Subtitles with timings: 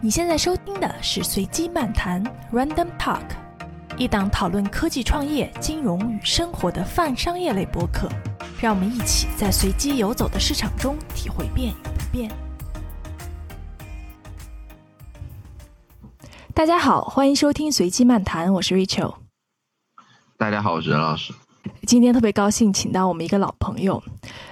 [0.00, 3.24] 你现在收听的是随机漫谈 （Random Talk），
[3.96, 8.08] 一档讨论科技创业、金融与生活的泛商业类播客。
[8.60, 12.30] 让我们一起在随机游走的市场中体会变与不变。
[16.54, 19.16] 大家好，欢迎收听随机漫谈，我是 Rachel。
[20.36, 21.34] 大家好，我是任老师。
[21.82, 24.02] 今天特别高兴，请到我们一个老朋友。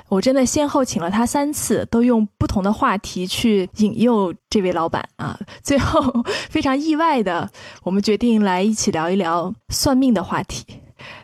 [0.08, 5.38] 我真的先后请了他三次，都用不同的话题去引诱这位老板啊。
[5.62, 6.00] 最后
[6.48, 7.50] 非常意外的，
[7.82, 10.64] 我们决定来一起聊一聊算命的话题。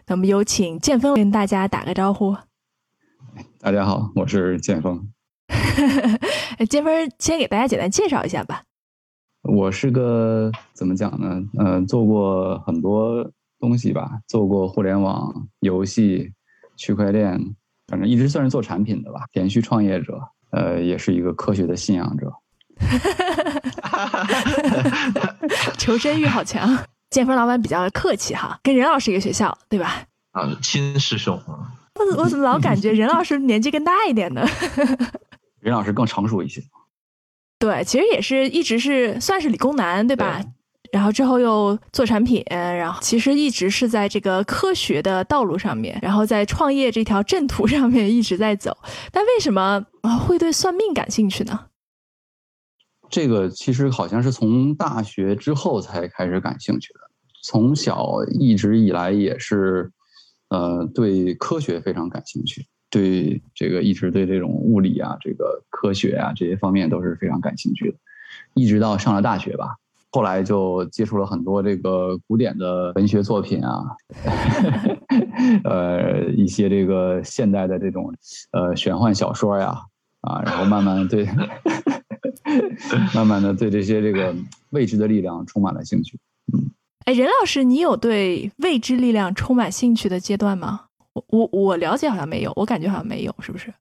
[0.07, 2.37] 那么有请剑锋跟大家打个招呼。
[3.61, 5.09] 大家好，我是剑锋。
[6.69, 8.63] 剑锋先给大家简单介绍一下吧。
[9.43, 11.43] 我是个怎么讲呢？
[11.59, 13.31] 嗯，做过很多
[13.63, 16.33] 东西吧，做过互联网、游戏、
[16.77, 17.39] 区块链。
[17.87, 22.33] 反正一直算是做产品的吧，连续创业者，呃，也是一个科学的信仰者。
[25.79, 26.77] 求生欲好强。
[27.11, 30.03] 建峰老板比较客气哈，跟任老师一个学校，对吧？
[30.33, 31.39] 啊，亲师兄。
[31.95, 34.45] 我我怎么老感觉任老师年纪更大一点呢？
[35.61, 36.61] 任老师更成熟一些。
[37.59, 40.41] 对，其实也是一直是算是理工男，对吧？
[40.93, 48.77] 然后之后又做产品，然后其实一直是在这个科学的道路上面，然后在创业这条正途上面一直在走。
[49.11, 49.85] 但为什么
[50.25, 51.59] 会对算命感兴趣呢？
[53.09, 57.01] 这个其实好像是从大学之后才开始感兴趣的。
[57.43, 59.91] 从小一直以来也是，
[60.49, 67.97] 呃，对科学非常感兴趣，对这个一直对这种物理啊、这个科学啊这些方面都是非常感兴趣的，
[68.55, 69.79] 一直到上了大学吧。
[70.13, 73.83] 后来就接触了很多这个古典的文学作品啊，
[75.65, 78.13] 呃，一些这个现代的这种
[78.53, 79.75] 呃玄幻小说呀，
[80.21, 81.27] 啊，然后慢慢对，
[83.15, 84.35] 慢慢的对这些这个
[84.71, 86.19] 未知的力量充满了兴趣。
[86.53, 86.71] 嗯，
[87.07, 90.83] 哎，任老师，你有对未知力量充满兴趣的阶段吗？
[91.15, 93.73] 我我我了解好像没有，我感觉好像没有，是不是？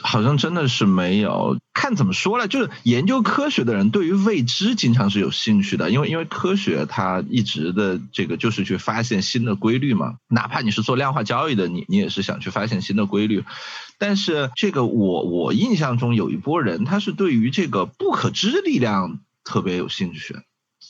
[0.00, 2.48] 好像真的是没有，看怎么说呢？
[2.48, 10.16] 就是研究科学的人对于未知经常是有兴趣的，因为因为科学它一直的这个就是去发现新的规律嘛。
[10.28, 13.44] 哪怕你是做量化交易的，你你也是想去发现新的规律。
[13.98, 20.36] 但是这个我我印象中有一波人，他是对于这个不可知力量特别有兴趣。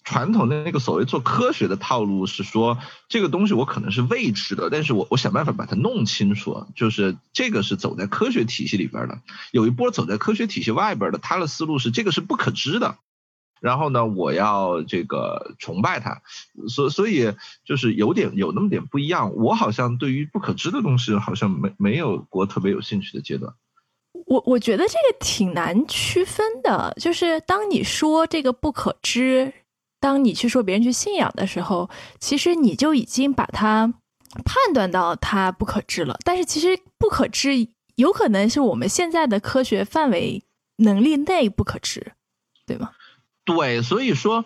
[0.05, 2.79] 传统的那个所谓做科学的套路是说，
[3.09, 9.19] 这个东西我可能是未知的，但是我我想办法把它弄清楚，就是这个是走在科学体系里边的。
[9.51, 12.99] 有一波走在科学体系外边的，他的思路是这个是不可知的，
[13.63, 16.21] 然后呢，我要这个崇拜他，
[16.69, 17.33] 所所以
[17.65, 19.35] 就是有点有那么点不一样。
[19.35, 23.55] 我好像对于不可知的东西好像没没有过特别有兴趣的阶段。
[24.27, 29.51] 我我觉得这个挺难区分的，就是当你说这个不可知。
[30.05, 31.89] 当你去说别人去信仰的时候，
[32.21, 33.87] 其实你就已经把它
[34.45, 36.19] 判断到它不可知了。
[36.23, 40.43] 但是其实不可知有可能是我们现在的科学范围
[40.77, 42.13] 能力内不可知，
[42.67, 42.91] 对吗？
[43.47, 44.45] 对，所以说。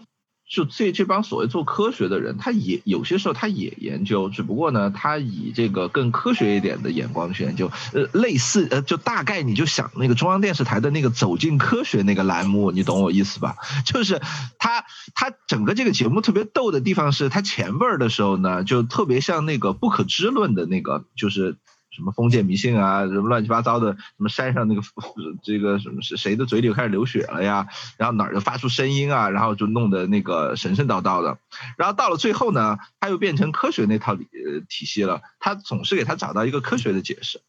[0.49, 13.57] 就这这帮所谓做科学的人，他也有些时候他也研究，只不过呢，他以这个更科学一点的眼光去研究，呃，类似呃，就大概你就想那个中央电视台的那个走进科学那个栏目，你懂我意思吧？
[13.85, 14.23] 就是
[14.59, 21.57] 他他整个这个节目特别逗的地方是他前边的时候呢，就特别像那个不可知论的那个，就是。
[21.99, 24.81] 什么封建迷信啊，什么乱七八糟的，什么山上那个
[25.43, 27.67] 这个什么是谁的嘴里开始流血了呀？
[27.99, 31.37] 然后哪儿就发出声音啊，然后就弄得那个神神叨叨的。
[31.77, 34.29] 然后到了最后呢，他又变成科学那套体
[34.69, 35.21] 体系了。
[35.41, 37.41] 他总是给他找到一个科学的解释。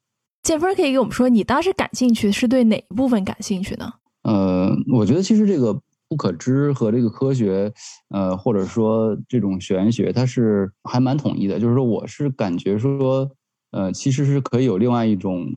[0.41, 3.93] 建峰可以给我们说，你当时感兴趣是对哪一部分感兴趣呢？
[4.23, 7.71] 呃，我觉得其实这个不可知和这个科学，
[8.09, 11.59] 呃，或者说这种玄学，它是还蛮统一的。
[11.59, 13.29] 就是说，我是感觉说。
[13.71, 15.53] 呃，其实是可以有另外一种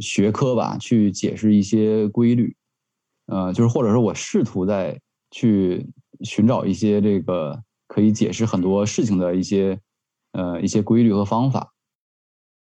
[0.00, 2.56] 学科吧，去解释一些规律，
[3.26, 5.00] 呃，就是或者说我试图在
[5.32, 5.84] 去
[6.20, 9.80] 寻找一些这个可以解释很多事情的一些
[10.32, 11.72] 呃一些规律和方法，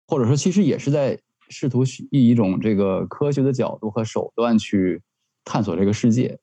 [0.07, 1.19] 或者说其实也是在
[1.49, 5.01] 试图以一种这个科学的角度和手段去
[5.43, 6.39] 探索这个世界，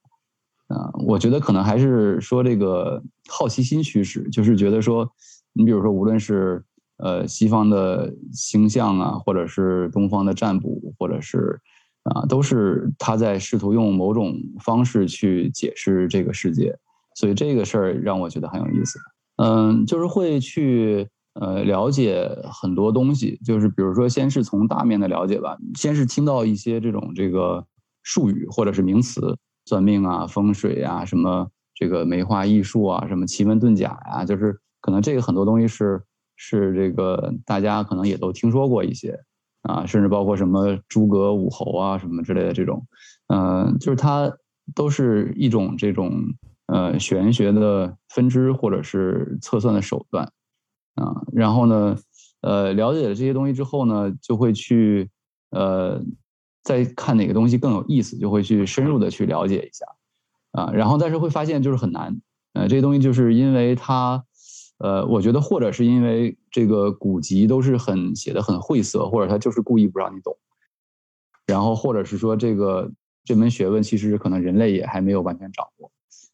[0.66, 5.10] 啊，我觉得可能还是说这个好奇心驱使，就是觉得说，
[5.55, 6.62] 你比如说无论是。
[7.02, 11.58] 呃，西方的星象啊，或者是东方的占卜，或者是
[12.05, 16.76] 啊，都是他在试图用某种方式去解释这个世界，
[17.14, 18.99] 所以这个事儿让我觉得很有意思。
[19.37, 27.64] 嗯，就是会去呃了解很多东西，就是比如说，先是从大面的了解吧，先是听到一些这种这个
[28.03, 36.03] 术语或者是名词，算命啊、风水啊、什么这个梅花易数啊、什么奇门遁甲呀，就是可能这个很多东西是
[36.42, 39.20] 是这个大家可能也都听说过一些
[39.60, 42.87] 啊，甚至包括什么诸葛武侯啊什么之类的这种，
[43.28, 44.32] 嗯，就是它
[44.75, 46.12] 都是一种这种
[46.69, 50.25] 呃玄学的分支或者是测算的手段。
[50.94, 51.96] 啊，然后呢，
[52.40, 55.10] 呃，了解了这些东西之后呢，就会去
[55.50, 56.02] 呃。
[56.62, 59.86] 再看哪个东西更有意思，就会去深入的去了解一下，
[60.52, 62.20] 啊，然后但是会发现就是很难，
[62.52, 64.22] 呃，这些东西就是因为它，
[64.81, 70.37] 呃，我觉得或者是因为这个古籍都是很写的很晦涩，或者他就是故意不让你懂，
[71.47, 72.91] 然后或者是说这个
[73.25, 75.91] 这门学问其实可能人类也还没有完全掌握，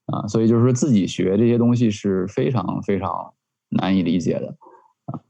[0.07, 3.35] 啊，所以就是说自己学这些东西是非常非常
[3.69, 4.49] 难以理解的。
[5.07, 5.21] 啊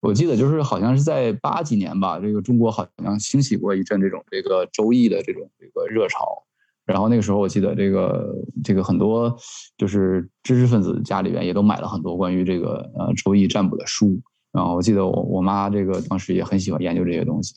[0.00, 6.42] 我记得就是好像是在八几年吧，这个中国好像兴起过一阵这种这个周易的这种这个热潮，
[6.84, 8.34] 然后那个时候我记得这个
[8.64, 9.36] 这个很多
[9.76, 14.20] 就是知识分子家里边也都买了很多关于这个呃周易占卜的书，
[14.52, 17.54] 然后我记得我我妈这个当时也很喜欢研究这些东西，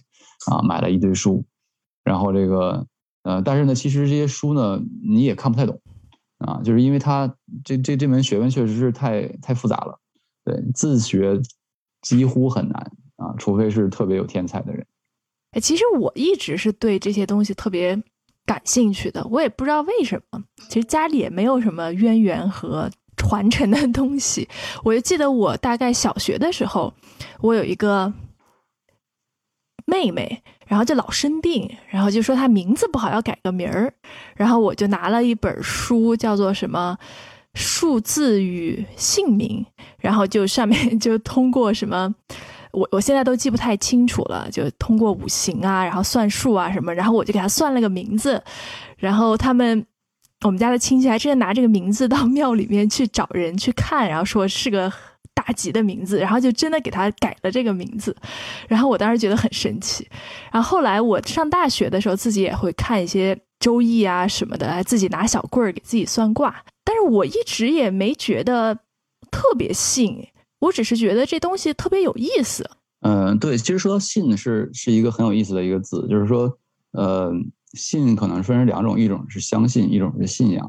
[0.52, 1.44] 啊买了一堆书，
[2.04, 2.86] 然后这个
[3.24, 5.82] 呃但是呢其实这些书呢你也看不太懂，
[6.40, 10.00] 啊就是因为它这这这门学问确实是太太复杂了，
[10.44, 11.42] 对自学。
[12.02, 14.86] 几乎很难啊，除非是特别有天才的人。
[15.54, 18.00] 哎，其实我一直是对这些东西特别
[18.46, 20.44] 感兴趣的，我也不知道为什么。
[20.70, 24.48] 其实家里也没有什么渊源和传承的东西。
[24.84, 26.94] 我就记得我大概小学的时候，
[27.42, 28.14] 我有一个
[29.86, 33.94] 妹妹，然后就老生病，然后就说她名字不好，要改个名儿。
[34.36, 36.98] 然后我就拿了一本书，叫做什么？
[37.58, 39.66] 数字与姓名，
[39.98, 42.14] 然后就上面 就通过什么，
[42.76, 48.44] 我我现在都记不太清楚了，就通过五行啊，然后算数啊什么，然后我就给他算了个名字，
[48.98, 49.86] 然后他们
[50.42, 54.92] 我们家的亲戚还真的拿这个名字到庙里面去找人去看，然后说是个
[55.34, 58.16] 大吉的名字，然后就真的给他改了这个名字，
[58.68, 60.08] 然后我当时觉得很神奇，
[60.52, 66.64] 然后后来我上大学的时候，自己也会看一些周易啊什么的，自己拿小棍儿给自己算卦。
[66.84, 68.76] 但是我一直也没觉得
[69.32, 70.28] 特别信，
[70.60, 72.70] 我只是觉得这东西特别有意思。
[73.02, 76.58] 嗯，对，其实说到信是是一个很有意思的一个字，就是说，
[76.92, 77.32] 呃，
[77.74, 80.68] 信可能分成两种，一种是相信，一种是信仰。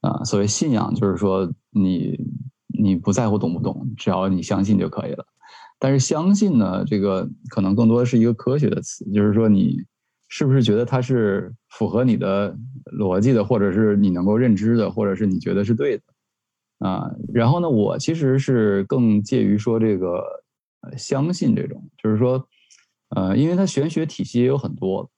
[0.00, 2.18] 啊，所谓信仰就是说你
[2.66, 5.24] 你不在乎懂不懂，只要你相信就可以了。
[5.78, 9.78] 但是相信呢，这个可能更多的是一个科学的词，就是说你。
[10.34, 12.56] 是不是觉得它是符合你的
[12.98, 16.02] 逻辑的，或者是你能够认知的，或者是你觉得是对的
[16.82, 17.10] 啊？
[17.32, 20.22] 然后呢，我其实是更介于说这个
[20.82, 22.46] 呃相信这种，就是说
[23.10, 25.10] 呃，因为它玄学体系也有很多，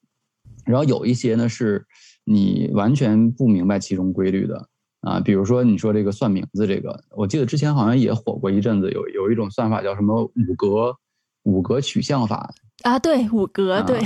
[0.65, 1.85] 然后有一些呢是
[2.23, 4.69] 你完全不明白其中规律的
[5.01, 10.95] 啊，比如说你说这个算名字这个，我记得之前好像也火过一阵子，有有一种算法叫什么五格
[11.43, 12.53] 五格取向法。
[12.83, 13.99] 啊，对五格，对，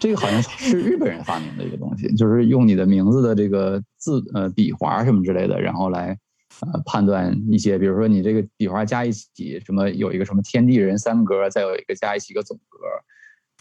[0.00, 6.18] 这个好像是日本人发明的一个东西，就是用你的名字的这个字呃笔划什么之类的，然后来
[6.60, 12.78] 呃判断一些，比如说你这个笔画加一起，什么有一个什么天地人三格，再有一个加一起一个总格，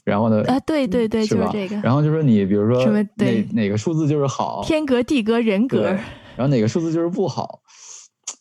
[0.04, 2.86] 然后呢，啊，对对对，就是这个，然后就说你比如说
[3.16, 5.84] 哪哪个数字就是好，天格地格人格，
[6.36, 7.62] 然后哪个数字就是不好。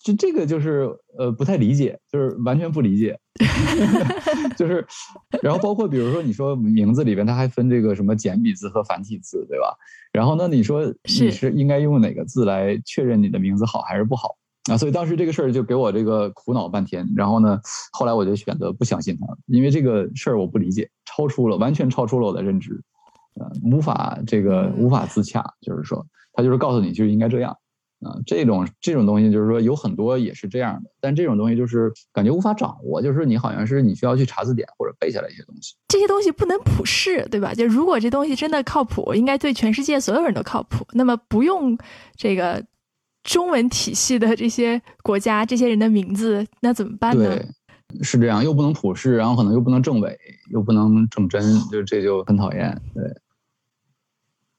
[0.02, 0.88] 就这个就是
[1.18, 3.18] 呃不太理解，就是完全不理解，
[4.56, 4.86] 就是，
[5.42, 9.76] 然后包括比如说你说名字里边它还分这个什么简笔字和繁体字，对吧？
[10.12, 14.36] 然后呢你说你是应该用哪个字来确认你的名字好还是不好
[14.68, 14.76] 啊？
[14.76, 17.08] 所以当时这个事儿就给我这个苦恼半天。
[17.16, 17.60] 然后呢
[17.92, 22.80] 后来我就选择不相信他，因为这个事儿我不理解，超出了完全超出了我的认知，
[23.34, 27.56] 呃无法这个无法自洽，就是说他就是告诉你就应该这样。
[28.04, 35.74] 啊，这种这种东西就是说有很多也是这样的，但这种东西就是感觉无法掌握，就是你好像是你需要去查字典或者背下来一些东西。
[35.88, 37.54] 这些东西不能普世，对吧？
[37.54, 40.86] 就如果这东西真的靠谱，应该对全世界所有人都靠谱。
[40.92, 41.76] 那么不用
[42.16, 42.62] 这个
[43.26, 47.36] 中文体系的这些国家这些人的名字，那怎么办呢？
[47.88, 50.16] 对，是这样，又不能普世，然后可能又不能证伪，
[50.50, 52.80] 又不能证真， 就这就很讨厌。
[52.94, 53.04] 对。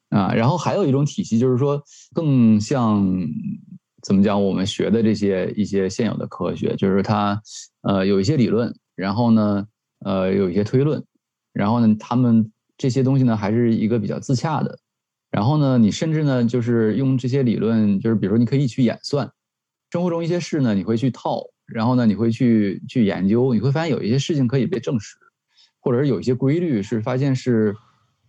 [0.09, 1.81] 啊，然后还有一种体系，就是说
[2.13, 3.05] 更像
[4.01, 4.43] 怎么讲？
[4.43, 7.41] 我们学的这些一些现有的科学，就是它
[7.81, 9.65] 呃有一些理论，然后呢
[10.05, 11.03] 呃有一些推论，
[11.53, 14.77] 然后呢他们这些东西呢还是一个比较自洽的。
[15.31, 19.29] 然后呢，你甚至呢就是用这些理论，就是比如说你可以去演算
[19.91, 25.15] 生活中一些事呢，你会去套，然后呢你会去去研究，你会发现有一些事情可以被证实，
[25.79, 27.75] 或者是有一些规律是发现是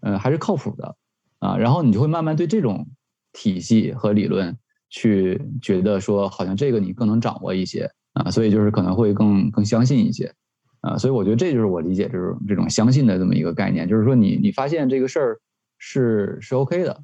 [0.01, 0.97] 呃还是靠谱的。
[1.41, 2.85] 啊，然后你就会慢慢对这种
[3.33, 4.59] 体系和理论
[4.91, 10.35] 去觉得说，好像这个你更能掌握一些啊，所以就是可能会更更相信一些
[10.81, 15.41] 啊，所以我觉得这就是我理解这种这种相信的这么一个概念，就是说你你发现这个事儿
[15.79, 17.03] 是是 OK 的。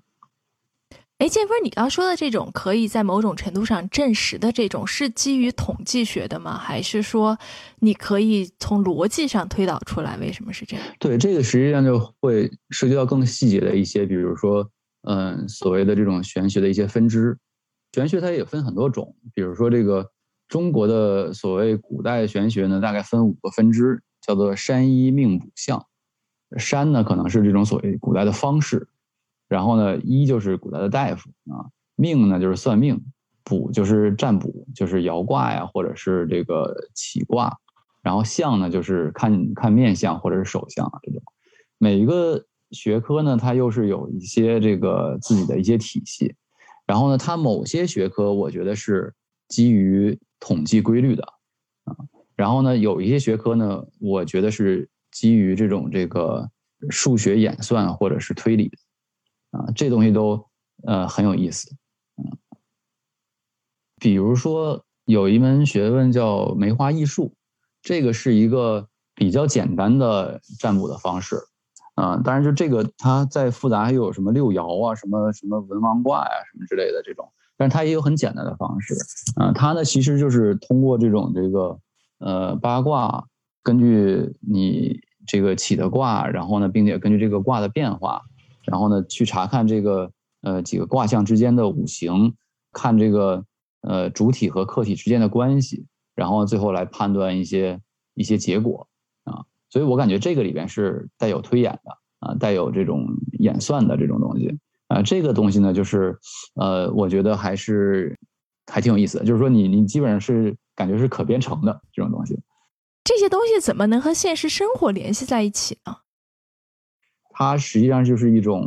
[1.18, 6.58] 哎，建峰，你刚刚说的这种可以在某种程度上证实的这种，是基于统计学的吗？
[6.58, 7.38] 还是说
[7.78, 10.84] 你可以从逻辑上推导出来为什么是这样？
[10.98, 14.68] 对，这个实际上就会涉及到更细节的一些，比如说，
[15.02, 17.38] 嗯，所谓的这种玄学的一些分支。
[17.92, 20.10] 玄学它也分很多种，比如说这个
[20.48, 25.86] 中国的所谓古代玄学呢，大概分五个分支，叫做山医命卜相。
[26.58, 28.88] 山呢，可能是这种所谓古代的方式。
[29.48, 33.04] 然后呢，医就是古代的大夫啊，命呢就是算命，
[33.44, 37.56] 卜就是占卜，就是摇卦呀，或者是这个起卦。
[38.02, 41.22] 然后相呢，就是看看面相或者是手相啊这种。
[41.78, 46.34] 每一个学科呢，它又是有一些这个自己的一些体系。
[46.86, 49.14] 然后呢，它某些学科我觉得是
[49.48, 51.22] 基于统计规律的
[51.84, 51.96] 啊。
[52.34, 56.50] 然后呢，有一些学科呢，我觉得是基于这种这个
[56.90, 58.70] 数学演算或者是推理。
[59.52, 60.48] 啊，这东西都
[60.82, 61.70] 呃很有意思，
[62.16, 62.36] 嗯，
[64.00, 67.36] 比如说有一门学问叫梅花易数，
[67.80, 71.36] 这个是一个比较简单的占卜的方式，
[71.94, 78.96] 啊，当然就这个它再复杂又有什么六爻啊，什么什么文王卦呀，什么之类的这种，但是它也有很简单的方式，
[79.36, 81.78] 啊，它呢其实就是通过这种这个
[82.18, 83.24] 呃八卦，
[83.64, 88.22] 根据你这个起的卦，然后呢，并且根据这个卦的变化。
[88.66, 92.34] 然后呢，去查看这个呃几个卦象之间的五行，
[92.72, 93.44] 看这个
[93.82, 97.78] 呃主体和客体之间的关系，然后最后来判断一些
[98.14, 98.88] 一些结果
[99.24, 99.44] 啊。
[99.68, 103.06] 所以我感觉这个里边是带有推演的啊，带有这种
[103.38, 105.02] 演算的这种东西啊。
[105.02, 106.18] 这个东西呢，就是
[106.54, 108.18] 呃，我觉得还是
[108.66, 109.26] 还挺有意思的。
[109.26, 112.38] 就是说，你你基本上是感觉是可编程的这种东西。
[113.04, 115.98] 这些东西怎么能和现实生活联系在一起呢？
[117.30, 118.66] 它实际上就是一种，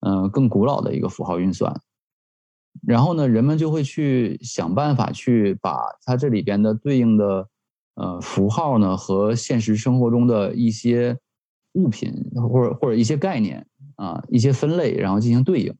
[0.00, 1.80] 嗯，更古老的一个符号运算。
[2.86, 7.48] 然后呢，人们就会去想办法去把它这里边的对应的，
[7.94, 11.18] 呃，符号呢和现实生活中的一些
[11.72, 13.66] 物品或者或者一些概念
[13.96, 15.76] 啊，一些分类，然后进行对应。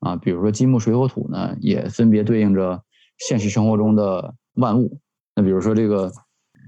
[0.00, 2.82] 啊，比如说金木水火土呢，也分别对应着
[3.18, 5.00] 现实生活中的万物。
[5.34, 6.12] 那比如说这个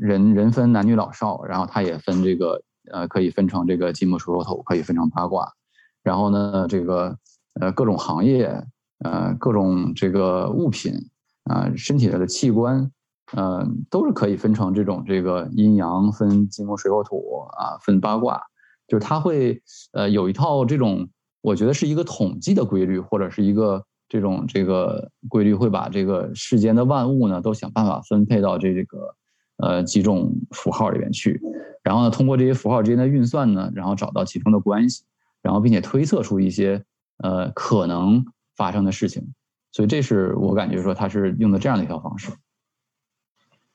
[0.01, 2.63] 人人分男女老少，然后它也分这个。
[2.93, 5.53] 呃，可以分成这个金木水火土，可以分成八卦，
[6.03, 7.17] 然后呢，这个
[7.61, 8.65] 呃各种行业，
[9.05, 10.95] 呃各种这个物品，
[11.45, 12.91] 啊身体的器官，
[13.33, 18.43] 呃都是可以分成这种这个阴阳分金木水火土啊，分八卦，
[18.89, 21.09] 就是它会呃有一套这种，
[21.43, 29.15] 我觉得是一个统计的规律，或者是一个这种这个规律，会把这个世间的万物呢都想办法分配到这这个。
[29.63, 31.41] 呃，几种符号里面去，
[31.83, 35.03] 然后呢，通过这些符号之间的运算呢，然后找到其中的关系，
[35.43, 36.85] 然后并且推测出一些
[37.19, 38.25] 呃可能
[38.57, 39.35] 发生的事情，
[39.71, 42.33] 所以这是我感觉说它是用的这样的一套方式。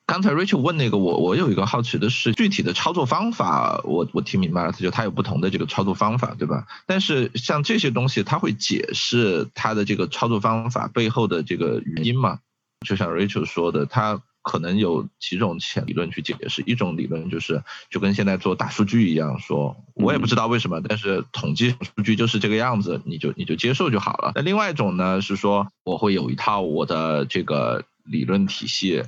[0.06, 6.66] 刚才 Rachel 问那个，我我有一个好奇的是，具体的操作方法，我我听明白了，他就它有不同的这个操作方法，对吧？
[6.86, 12.38] 但是像这些东西，它会解释它的这个操作方法背后的这个原因吗？
[12.86, 14.20] 就像 Rachel 说的，它。
[14.46, 24.30] 可能有几种潜理论去解释，一种理论就是就跟现在做大数据一样，说我也不知道为什么，但是统计数据就是这个样子，你就你就接受就好了。
[24.36, 29.02] 那另外一种呢是说我会有一套我的这个理论体系，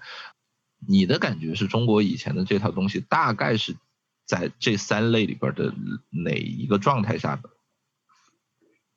[0.88, 3.76] 你的感觉是中国以前的这套东西大概是
[4.26, 5.72] 在这三类里边的
[6.10, 7.48] 哪一个状态下的？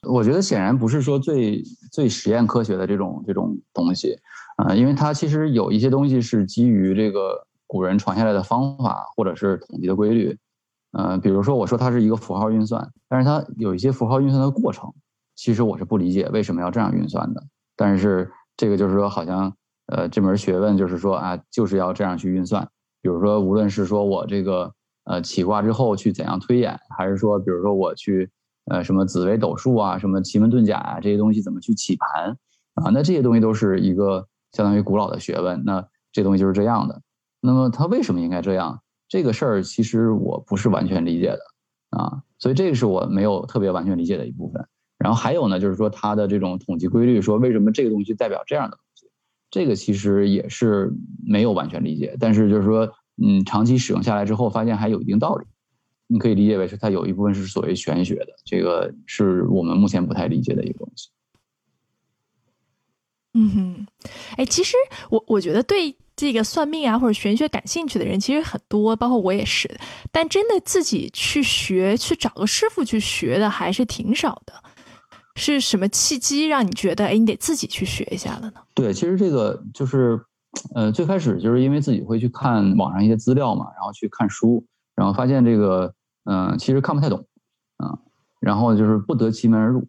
[0.09, 4.17] 我觉得显然不是说最最实验科学的这种这种东西。
[4.61, 10.37] 啊，因为它其实有一些东西是基于这个古人传下来的方法，或者是统计的规律。
[10.91, 14.93] 嗯，比如说我说它是一个符号运算，但是它有一些符号运算的过程，
[15.35, 17.41] 其实我是不理解为什么要这样运算的。
[17.75, 19.51] 但是这个就是说，好像
[19.87, 22.67] 呃这门学问就是说啊，就是要这样去运算。
[23.01, 24.71] 比如说，无论是说我这个
[25.05, 28.29] 呃起卦之后去怎样推演，还是说比如说我去
[28.65, 32.37] 呃什么紫微斗数啊，什么奇门遁甲啊这些东西怎么去起盘
[32.75, 34.27] 啊，那这些东西都是一个。
[34.51, 37.01] 相当于古老的学问，那这东西就是这样的。
[37.39, 38.81] 那么它为什么应该这样？
[39.07, 41.39] 这个事儿其实我不是完全理解的
[41.97, 44.65] 啊，所以这个是我没有特别完全理解的一部分。
[44.97, 49.07] 然后还有呢，就是说它的这种统计规律，说为什么这个东西代表这样的东西，
[49.49, 50.93] 这个其实也是
[51.25, 52.15] 没有完全理解。
[52.19, 52.89] 但是就是说，
[53.21, 55.45] 嗯，长期使用下来之后，发现还有一定道理。
[56.07, 61.09] 你可以理解为是它有一部分是所谓玄学的，这个是我们目前不太理解的一个东西。
[63.33, 63.87] 嗯哼，
[64.37, 64.75] 哎，其实
[65.09, 69.69] 我我觉得对这个算命啊或者玄学感兴趣的人其实很多，包括我也是。
[70.11, 74.53] 但真的自己去学，去找个师傅去学的还是挺少的。
[75.37, 78.53] 是什么契机让你觉得，哎，你得自己去学一下了呢？
[78.73, 80.19] 对，其实这个就是，
[80.75, 85.93] 呃，最开始就是因为自己会去看网上一些资料嘛，然后去看书，然后发现这个，
[86.25, 87.25] 嗯，其实看不太懂，
[87.77, 87.97] 啊，
[88.41, 89.87] 然后就是不得其门而入。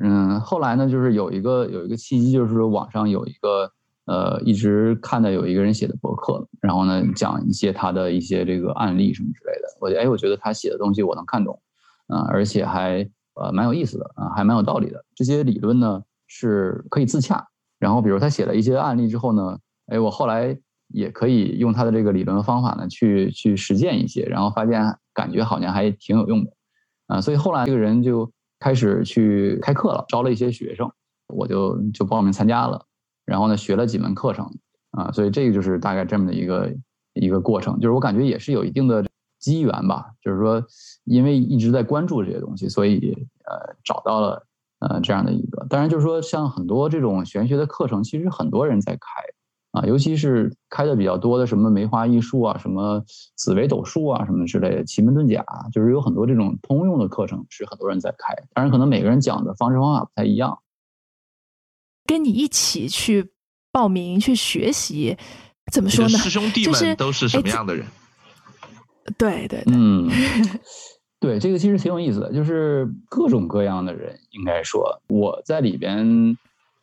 [0.00, 3.70] 嗯，后来呢，就是有一个有一个契机，就是说网上有一个
[4.04, 9.68] 呃，一直看的有一个人写的博客，然后呢讲一些他的一些这个案例什么之类的。
[9.80, 11.60] 我觉哎，我觉得他写的东西我能看懂，
[12.08, 15.04] 啊，而且还呃蛮有意思的啊，还蛮有道理的。
[15.14, 17.48] 这些理论呢是可以自洽。
[17.78, 26.52] 然后比如他写了一些案例之后呢，哎，我后来也可以用他的这个理论方法呢去去实践一些，然后发现感觉好像还挺有用的，
[27.06, 28.30] 啊，所以后来这个人就。
[28.58, 30.90] 开始去开课了，招了一些学生，
[31.28, 32.84] 我就就报名参加了，
[33.24, 34.50] 然后呢学了几门课程
[34.92, 36.74] 啊，所以这个就是大概这么的一个
[37.14, 39.04] 一个过程，就是我感觉也是有一定的
[39.38, 40.62] 机缘吧，就是说
[41.04, 44.46] 因为一直在关注这些东西，所以呃找到了
[44.80, 49.00] 呃这样的一个，当然就是说像很多这种玄学的课程，其实很多人在开。
[49.76, 53.04] 啊，尤其是开的比较多的什么梅花易数啊，什么
[53.34, 58.34] 紫微斗数啊，什么之类的奇门遁甲，就是有很多这种通用的课程是很多人在开。
[58.54, 60.58] 当然，可能每个人讲的方式方法不太一样。
[62.06, 63.32] 跟你一起去
[63.70, 65.14] 报名去学习，
[65.70, 66.16] 怎么说呢？
[66.16, 67.86] 师兄弟们都是什么样的人？
[69.18, 70.08] 对对，嗯，
[71.20, 76.34] 对，这个其实挺有意思的，就是各种各样的人，应该说我在里边，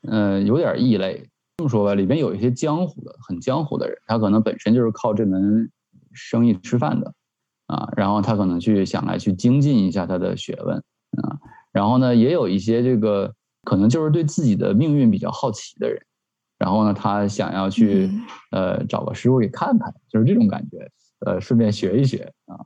[0.03, 1.27] 嗯，有点异类。
[1.63, 5.72] 这么说吧，里边有一些江湖的、很江湖的人，他可能本身就是靠这门
[6.12, 7.13] 生意吃饭的，
[7.67, 10.75] 啊，然后他可能去想来去精进一下他的学问，
[11.22, 11.39] 啊，
[11.72, 15.98] 然后呢，也有一些这个可能就是对自己的命运比较好奇的人，
[16.60, 18.10] 然后呢，他想要去
[18.51, 20.91] 呃找个师傅给看看，就是这种感觉，
[21.26, 22.60] 呃，顺便学一学啊。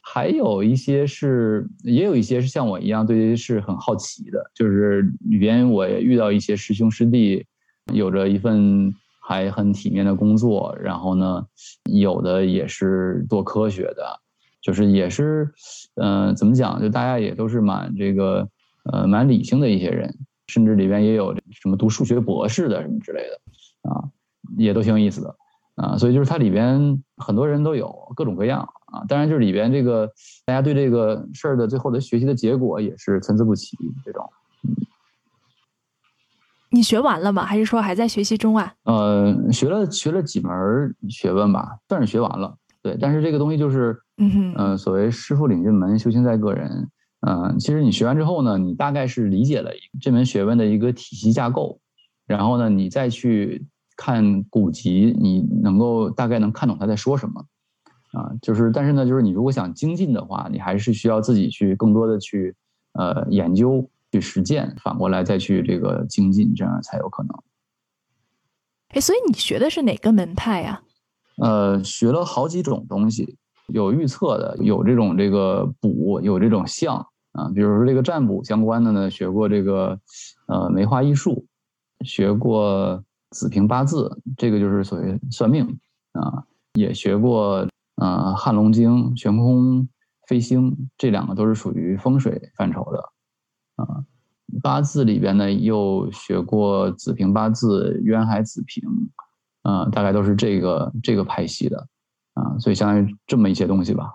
[0.00, 7.44] 还有一些是，也有一些是像我一样对这事很好奇的，就是里边我也遇到一些师兄师弟。
[7.92, 11.46] 有着一份还很体面的工作，然后呢，
[11.90, 14.20] 有的也是做科学的，
[14.62, 15.52] 就是也是，
[15.96, 16.80] 嗯，怎么讲？
[16.80, 18.48] 就大家也都是蛮这个，
[18.90, 20.14] 呃，蛮理性的一些人，
[20.48, 24.04] 甚至里边也有什么读数学博士的什么之类的，啊，
[24.56, 25.36] 也都挺有意思的，
[25.76, 30.10] 啊，所以就是它里边很多人都有各种各样啊，当然就是里边这个
[30.44, 34.28] 大家对这个事儿的最后的学习的结果也是参差不齐这种。
[36.74, 37.44] 你学完了吗？
[37.44, 38.74] 还是说还在学习中啊？
[38.82, 40.52] 呃，学了学了几门
[41.08, 42.56] 学问吧，算是学完了。
[42.82, 46.88] 对，但是这个东西就是，嗯，所谓师傅领进门，修行在个人。
[47.20, 51.78] 嗯，其实你学完之后呢，你大概是理解了这门学问的一个体系架构，
[52.26, 53.64] 然后呢，你再去
[53.96, 57.44] 看古籍，你能够大概能看懂他在说什么。
[58.12, 62.54] 啊，就是，但是呢，就是你如果想精进的话，你还是需要自己去更多的去
[62.92, 63.88] 呃研究。
[64.14, 67.36] 去实践，反过来再去这个精进，这样才有可能。
[68.90, 70.82] 哎，所以你学的是哪个门派呀？
[71.42, 76.94] 呃，学了好几种东西，有预测的，有这种这个卜，有这种相
[77.32, 77.50] 啊。
[77.52, 79.98] 比如说这个占卜相关的呢，学过这个
[80.46, 81.44] 呃梅花易数，
[82.04, 85.66] 学过子平八字，这个就是所谓算命
[86.12, 86.44] 啊。
[86.74, 89.88] 也学过呃汉龙经、悬空
[90.28, 93.13] 飞星，这两个都是属于风水范畴的。
[93.76, 94.04] 啊，
[94.62, 98.82] 八字里边呢，又学过子平八字、渊海子平，
[99.62, 101.88] 啊，大概都是这个这个派系的，
[102.34, 104.12] 啊，所以相当于这么一些东西吧。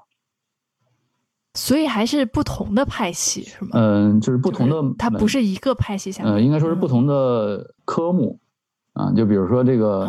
[1.56, 3.72] 所以还是不同的派系是吗？
[3.74, 6.24] 嗯，就是不同的，它不是一个派系下。
[6.24, 8.39] 呃，应该说是不同的科目，
[8.93, 10.06] 啊，就比如说这个，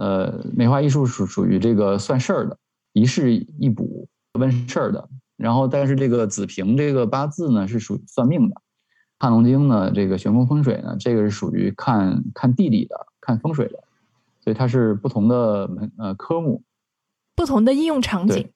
[0.00, 2.58] 呃，梅花易数属属于这个算事儿的，
[2.94, 8.56] 一事一卜问事儿的，然后但是这个子平这个八字呢是属于算命的。
[9.18, 13.82] 汉龙经呢，这个悬空风水呢，这个是属于看看地理的、看风水的，
[14.40, 16.62] 所以它是不同的门呃科目，
[17.34, 18.50] 不同的应用场景。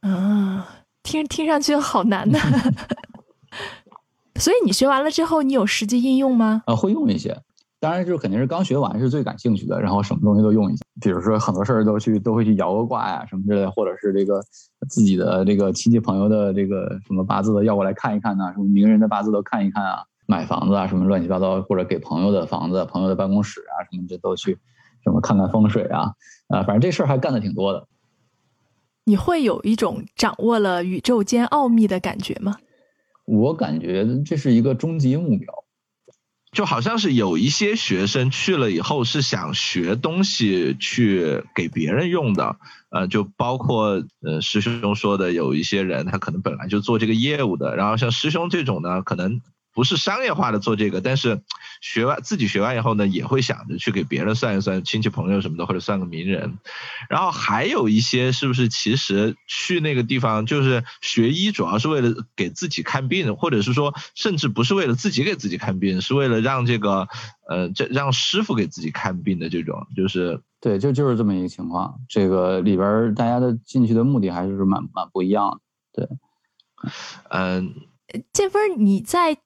[0.00, 0.68] 啊，
[1.02, 2.38] 听听上去好难呐。
[4.36, 6.62] 所以你学完了之后，你有实际应用吗？
[6.66, 7.40] 啊，会用一些。
[7.84, 10.82] 当然，就肯定是刚学完是最感兴趣的，然后什么东西都用一下。
[11.02, 14.40] 比如说很多事儿都去都会去摇个卦呀什么之类的，或者是这个
[14.88, 24.56] 自己的这个亲戚朋友的这个什么八字的要过来看一看呐，什么名人的八字都看一看啊，买房子啊什么乱七八糟，或者给朋友的房子、朋友的办公室啊什么这都去
[25.02, 26.14] 什么看看风水啊，
[26.48, 27.86] 啊，反正这事儿还干的挺多的。
[29.04, 32.56] 你会有一种掌握了宇宙间奥秘的感觉吗？
[33.26, 35.63] 我感觉这是一个终极目标。
[36.54, 42.56] 就好像是有一些学生去了以后是想学东西去给别人用的，
[42.88, 49.42] 呃，就包括呃师兄说的有一些人他可能本来就做这个业务的，然后像师兄这种呢，可能。
[49.74, 51.42] 不是商业化的做这个，但是
[51.80, 56.58] 学完自己学完以后呢，也会想着去给别人算一算亲戚朋友什么的，或者算个名人。
[57.10, 67.08] 然后还有一些是不是其实去那个地方就是学医，主要是为了给自己看病，或者是说甚至不是为了自己给自己看病，是为了让这个
[67.48, 71.98] 呃这让师傅给自己看病的这种，就是对，就就是这么一个情况。
[72.08, 75.60] 这个里边大家的进去的目的还是蛮蛮不一样
[75.92, 76.06] 的。
[76.06, 76.08] 对，
[77.30, 77.74] 嗯，
[78.32, 79.43] 建芬你在。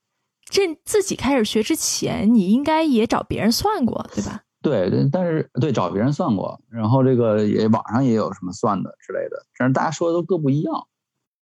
[0.51, 4.43] 这自己开始学之前，你应该也找别人算过，对吧？
[4.61, 10.87] 对，但是对找别人算过，然后这个也网上也有什么算的之类的，但是大家说的都各不一样。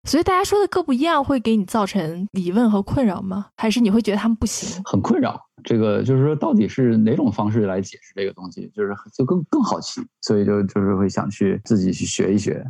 [0.08, 3.48] 所以大家说的各不一样，会给你造成疑问和困扰吗？
[3.58, 4.82] 还是你会觉得他们不行？
[4.84, 5.40] 很困扰。
[5.64, 8.70] 这个就是说，到底是哪种方式来解释这个东西？
[8.76, 12.64] 就是就更更好奇，所以就就是会想去自己去学一学。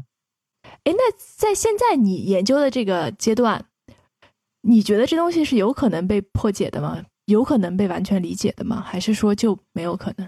[0.84, 3.66] 哎，那在现在你研究的这个阶段。
[4.68, 7.00] 你觉得这东西是有可能被破解的吗？
[7.26, 8.82] 有可能被完全理解的吗？
[8.82, 10.28] 还是说就没有可能？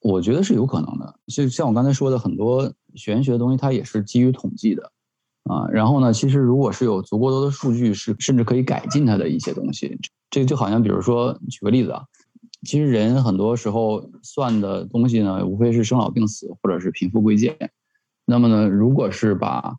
[0.00, 1.18] 我觉得是有可能的。
[1.26, 4.92] 就像我刚才说的，很多玄学的东西，它也是基于统计的
[5.44, 5.66] 啊。
[5.72, 9.98] 然后呢，其实如果是有足够多的数据，是甚至可以改进它的一些东西。
[10.30, 12.04] 这就好像，比如说举个例子啊，
[12.62, 17.56] 其实人很多时候算的东西呢，无非是生老病死或者是贫富贵贱。
[18.24, 19.76] 那么呢，如果是把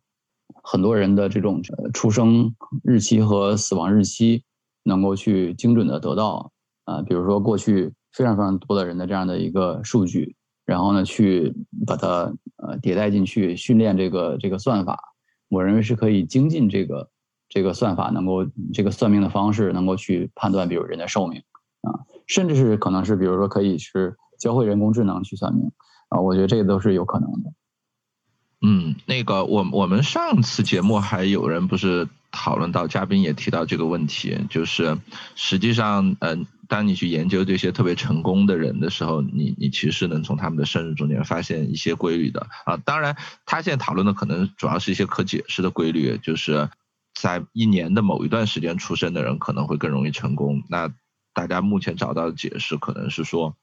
[0.64, 1.62] 很多人的这种
[1.94, 4.44] 出生日期和死亡日期，
[4.84, 6.52] 能够去精准的得到
[6.86, 11.54] 啊，比如说过去非常非常多的人的这样的一个数据，然后呢去
[11.86, 15.00] 把它呃迭代进去，训练这个这个算法，
[15.50, 17.10] 我认为是可以精进这个
[17.50, 21.42] 这个算法，能够这个算命的方式能够去判断，比如人的寿命
[21.82, 25.72] 啊，甚至是可能是比如说可以是教会人工智能去算命
[26.10, 27.52] 啊，我觉得这个都是有可能的。
[28.68, 34.98] 嗯，那个我我们上次节目还有人不是讨论到，嘉宾也提到这个问题，就是
[35.36, 42.76] 实际上，嗯，当你去研究这些特别成功的人的时候，你你其实能从他们的生日中间发现一些规律的啊。
[42.78, 46.68] 当然，他现在讨论的可能主要是一些可解释的规律，就是
[47.14, 50.64] 在一年的某一段时间出生的人可能会更容易成功。
[50.70, 50.92] 那
[51.36, 53.56] 大家目前找到的解释可能是说。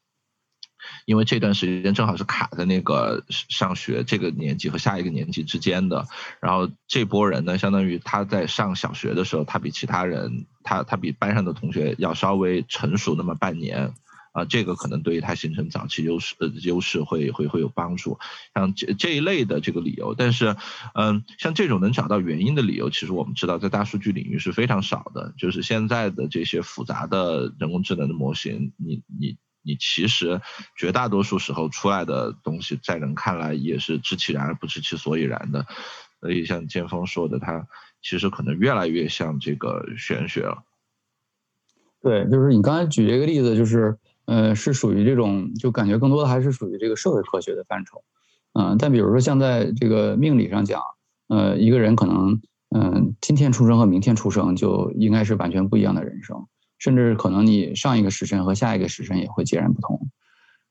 [1.05, 6.07] 因为这段时间正好是卡在那个上学这个年纪和下一个年纪之间的，
[6.41, 13.95] 然后这波人呢，相当于他在上小学的时候，他比其他人，他他比班上的同学要稍微成熟那么半年，
[14.33, 18.19] 啊，这个可能对于他形成早期优势呃优势会会会有帮助，
[18.55, 20.57] 像这这一类的这个理由，但是，
[20.95, 29.37] 嗯，像这种能找到原因的理由，其实我们知道在大数据领域是非常少的，就是现在的这些复杂的人工智能的模型，你你。
[29.63, 30.41] 你其实
[30.77, 35.67] 绝大多数时候出来的东西，在人看来也是知其然而不知其所以然的，
[36.21, 37.67] 所以像剑锋说的，他
[38.03, 40.65] 其实可能越来越像这个玄学了。
[42.01, 48.03] 对，就是你刚才举这个例子，就是呃，是属于这种，就感觉更多的还是属于这个社会科学的范畴。
[48.55, 50.83] 嗯，但比如说像在这个命理上讲，
[51.29, 52.43] 呃，一个人可能
[52.75, 56.49] 嗯，今天出生和明天出生就应该是完全不一样的人生。
[56.83, 60.09] 甚至可能你上一个时辰和下一个时辰也会截然不同，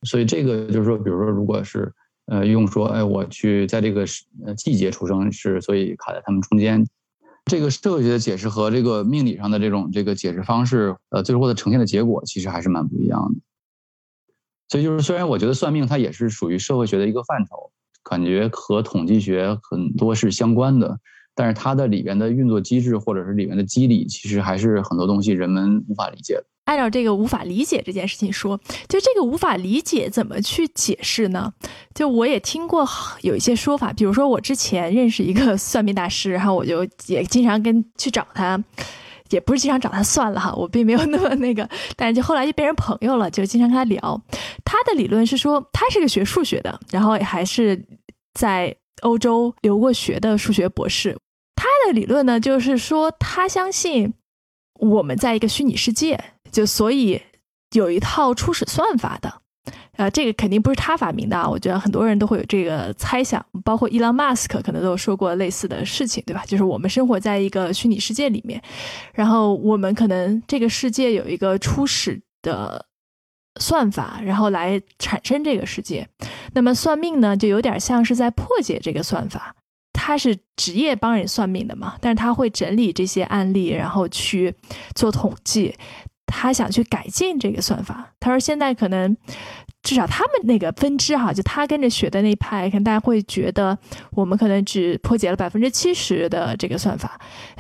[0.04, 1.94] 所以这个就是说，比如说，如果是
[2.26, 4.06] 呃用说，哎，我去在这个
[4.46, 6.86] 呃季节出生是，所以卡在他们中间，
[7.46, 13.40] 这个社会学的解释和这个命理上的这种这个解释方式，呃，最后的呈现的结果其实还是蛮不一样的。
[14.68, 17.72] 所以就是，虽然我觉得算命它也是属于社会学的一个范畴，
[18.04, 21.00] 感觉和统计学很多是相关的。
[21.34, 26.44] 但是它的里边的运作机制，或者是里面的机理，其实还是很多东西人们无法理解的。
[26.66, 31.52] 按照这个无法理解这件事情说，就这个无法理解怎么去解释呢？
[31.94, 32.88] 就我也听过
[33.22, 38.64] 有一些说法，比如说我之前认识一个 算命大师，然后我就也经常跟去找他，
[39.32, 41.68] 也不是经常找他算了哈，我并没有那么那个，
[41.98, 44.22] 但是就后来就变成朋友了，就经常跟他聊。
[44.64, 47.84] 他的理论是说，他是个学数学的，然后还是
[48.34, 48.74] 在。
[49.02, 51.18] 欧洲留过学的数学博士，
[51.56, 54.14] 他的理论呢，就是说他相信
[54.80, 57.22] 我们在一个虚拟世界，就所以
[57.72, 59.42] 有一套初始算法的，
[59.98, 66.44] 啊，这个肯定不是他发明的啊，我觉得很多人都会有这个猜想，包括伊朗马斯克可能都说过类似的事情，对吧？
[66.46, 68.62] 就是我们生活在一个虚拟世界里面，
[69.14, 72.86] 然后我们可能这个世界有一个初始的。
[73.60, 76.08] 算法，然后来产生这个世界。
[76.54, 79.56] 那么算命呢，就有点像是在破解这个算法。
[79.94, 84.56] 他是职业帮人算命的嘛，但是他会整理这些案例，然后去
[84.96, 85.76] 做统计。
[86.26, 88.14] 他想去改进这个算法。
[88.20, 89.16] 他说现在可能
[89.84, 93.78] 至少他们那个分支哈，就他跟着学的那一派，可能大家会觉得
[94.12, 97.20] 我们可能只破解了百分之七十的这个算法。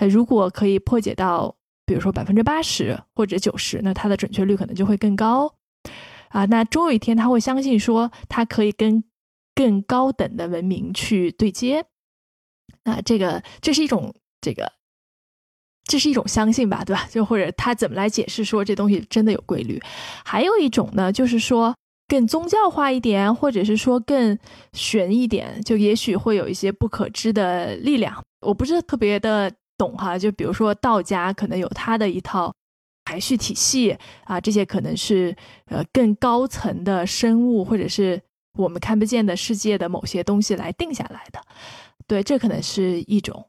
[0.09, 1.53] 如果可以破解到
[1.85, 5.53] 比如说百分之八十或者九十，那它的准确率可能就会更高。
[6.29, 9.03] 啊，那终有一天他会相信说，他可以跟
[9.53, 11.85] 更高等的文明去对接。
[12.85, 14.71] 那这个这是一种这个，
[15.83, 17.05] 这是一种相信吧，对吧？
[17.11, 19.81] 就或者他怎么来解释说这东西真的有规律？
[20.23, 21.75] 还有一种呢，就是说
[22.07, 24.39] 更宗教化一点，或者是说更
[24.71, 28.23] 玄一点，就也许会有一些不可知的力量。
[28.39, 32.53] 我不是特别的懂哈，就比如说道家可能有他的一套。
[33.11, 38.21] 排序体系啊，这些可能是呃更高层的生物，或者是
[38.57, 41.41] 我们看不见的世界的某些东西来定下来的。
[42.07, 43.47] 对，这可能是一种。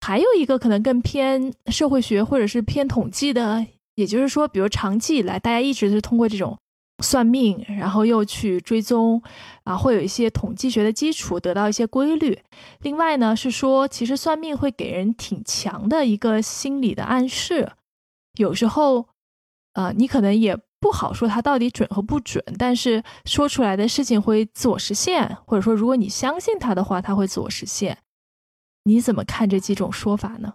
[0.00, 6.56] 还有一个可能更偏社会学或者是偏统计的，也就是说，比如长期以来大家一直是通过这种
[7.04, 9.22] 算命，然后又去追踪
[9.64, 12.38] 啊，会有一些统计学的基础，得到一些规律。
[12.80, 17.72] 另外呢，是说其实算命会给人挺强的一个心理的暗示。
[18.38, 19.08] 有时候，
[19.74, 27.98] 呃，你可能也不好说它到底准和不准，但是说出来的事情会自我实现，或者说如果你相信它的话，它会自我实现。
[28.84, 30.54] 你怎么看这几种说法呢？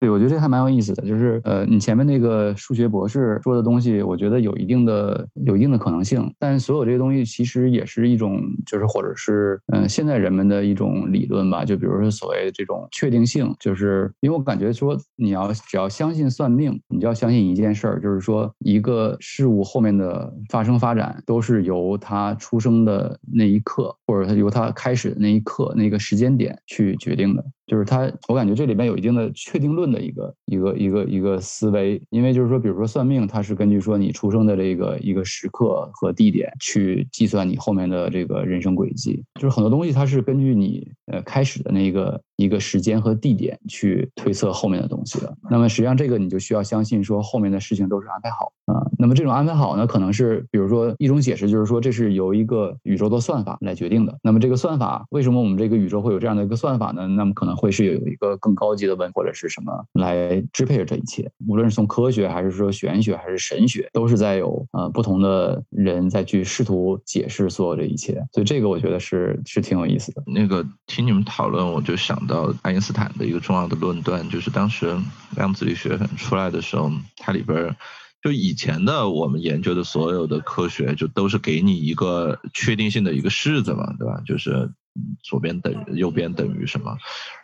[0.00, 27.44] 对，我觉得这还蛮有意思的，就是呃，你前面那个数学博士说的东西，我觉得有一定的有一定的可能性，但所有这些东西其实也是一种，就是或者是嗯，现在人们的一种理论吧，就比如说所谓这种确定性，就是因为我感觉说你要只要相信算命，你就要相信一件事儿，就是说一个事物后面的发生发展都是由它出生的那一刻，或者它由它开始的那一刻那个时间点去决定的。
[27.70, 45.36] 就是它，我感觉这里面有一定的确定论的一个一个一个一个思维，因为就是说，比如说算命，它是根据说你出生的这个一个时刻和地点去计算你后面的这个人生轨迹，就是很多东西它是根据你呃开始的那个一个时间和地点去推测后面的东西的。
[45.50, 48.82] 那么实际上这个你就需要相信说后面的事情都是安排好啊。
[48.98, 54.18] 那么这种安排好呢，可能是比如说一种解释就是说这是由一个宇宙的算法来决定的。
[54.22, 57.06] 那么这个算法为什么我们这个宇宙会有这样的一个算法呢？
[57.06, 57.50] 那么可能。
[57.60, 70.22] 会是有一个更高级的问或者是什么来支配着这一切，无论是从科学还是说玄学还是神学，都是在有呃不同的人在去试图解释所有这一切，所以这个我觉得是是挺有意思的。
[70.24, 74.96] 那个听你们讨论，我就想到爱因斯坦的一个重要的论断，就是当时
[75.36, 77.76] 量子力学出来的时候，它里边
[78.22, 84.22] 就以前的我们研究的所有的科学，就都是给你一个确定性的一个式子嘛，对吧？
[84.24, 84.70] 就是
[85.22, 86.96] 左边等于右边等于什么。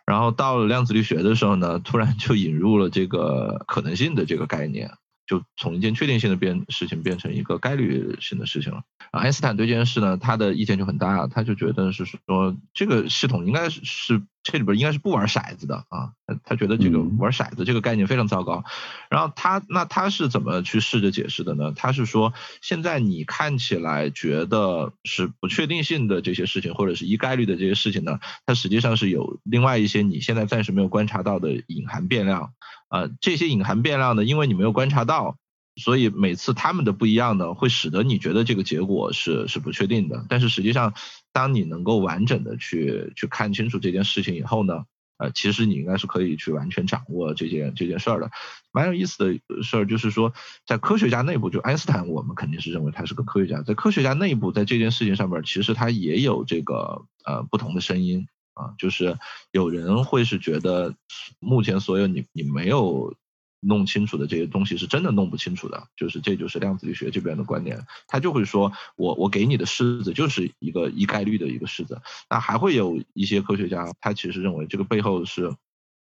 [0.06, 4.92] 然后到了量子力学的时候呢，突然就引入了这个可能性的这个概念，
[5.26, 8.82] 就从一件确定性的变事情变成一个概率性的事情了。
[9.12, 14.20] 爱因斯坦对这件事呢，他的意见就很大，他就觉得是说这个系统应该是
[14.52, 16.12] 这里边应该是不玩骰子的啊，
[16.44, 18.64] 他觉得这个玩骰子这个概念非常糟糕。
[19.10, 21.72] 然后他那他是怎么去试着解释的呢？
[21.74, 22.32] 他是说
[22.62, 32.52] 现在你看起来觉得是不确定性的这些事情，或者是一概率的这些事情呢，它实际上是有另外一些你现在暂时没有观察到的隐含变量
[32.86, 35.36] 啊，这些隐含变量呢，因为你没有观察到。
[35.78, 40.24] 所以每次他们的不一样呢，会使得你觉得这个结果是是不确定的。
[40.26, 40.94] 但是实际上，
[41.36, 44.86] 当你能够完整的去去看清楚这件事情以后呢，
[45.18, 48.30] 呃，其实你应该是可以去完全掌握这件这件事儿的。
[48.72, 50.32] 蛮有意思的事儿就是说，
[50.66, 53.60] 在科学家内部，就爱因斯坦，我们肯定是认为他是个科学家。
[53.60, 59.18] 在科学家内部，在这件事情上面，其实他也有这个呃不同的声音啊，就是
[59.52, 60.94] 有人会是觉得，
[61.38, 63.14] 目前所有你你没有。
[63.60, 75.56] 弄清楚的这些东西是真的弄不清楚的，就是这就是量子力学这边的观点，他就会说我我给你的式子就是一个一概率的一个式子，那还会有一些科学家他其实认为这个背后是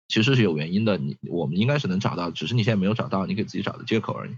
[0.09, 4.33] 其实是有原因的，你我们应该是能找到，只是你现在没有找到，你给自己找的借口而已。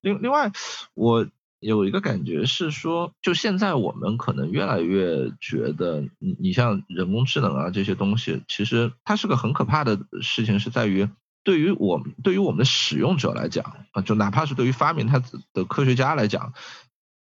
[0.00, 0.52] 另另外，
[0.94, 1.26] 我
[1.58, 11.08] 有一个感觉是说，就现在我们可能越来越觉得，你你像人工智能啊这些东西，其实它是个很可怕的事情，是在于。
[11.46, 16.52] 对于我们，对于我们的使用者来讲，啊，就哪怕是对于发明它的科学家来讲，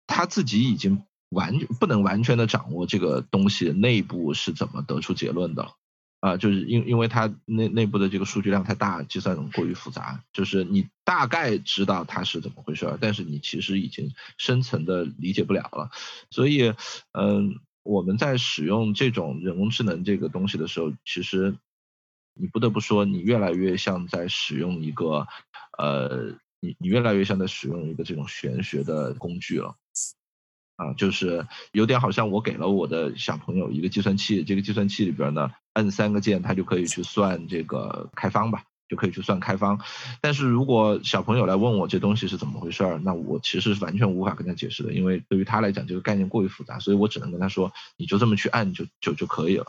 [0.07, 5.73] 他自己已经完不能完全的掌握这个东西内部是怎么得出结论的，
[6.21, 15.91] 啊，就是因因为它内内部的这个数据量太大，计算过于复杂，就是你大概知道它是怎么回事，但是你其实已经深层的理解不了了，
[16.31, 16.75] 所以，
[17.11, 21.57] 嗯，我们在使用这种人工智能这个东西的时候，其实。
[22.35, 25.27] 你不得不说，你越来越像在使用一个，
[25.79, 29.75] 呃，你你越来越像在使用一个这种玄学的工具了。
[30.77, 39.79] 啊，就是有点好像我给了我的小朋友一个计算器，这个计算器里边呢，摁三个键，它就可以去算这个开方吧，就可以去算开方。
[40.23, 49.66] 但是如果小朋友来问我这东西是怎么回事儿，那我其实是完全无法跟他解释的，因为对于他来讲，这个概念过于复杂，所以我只能跟他说，你就这么去按就就就可以了。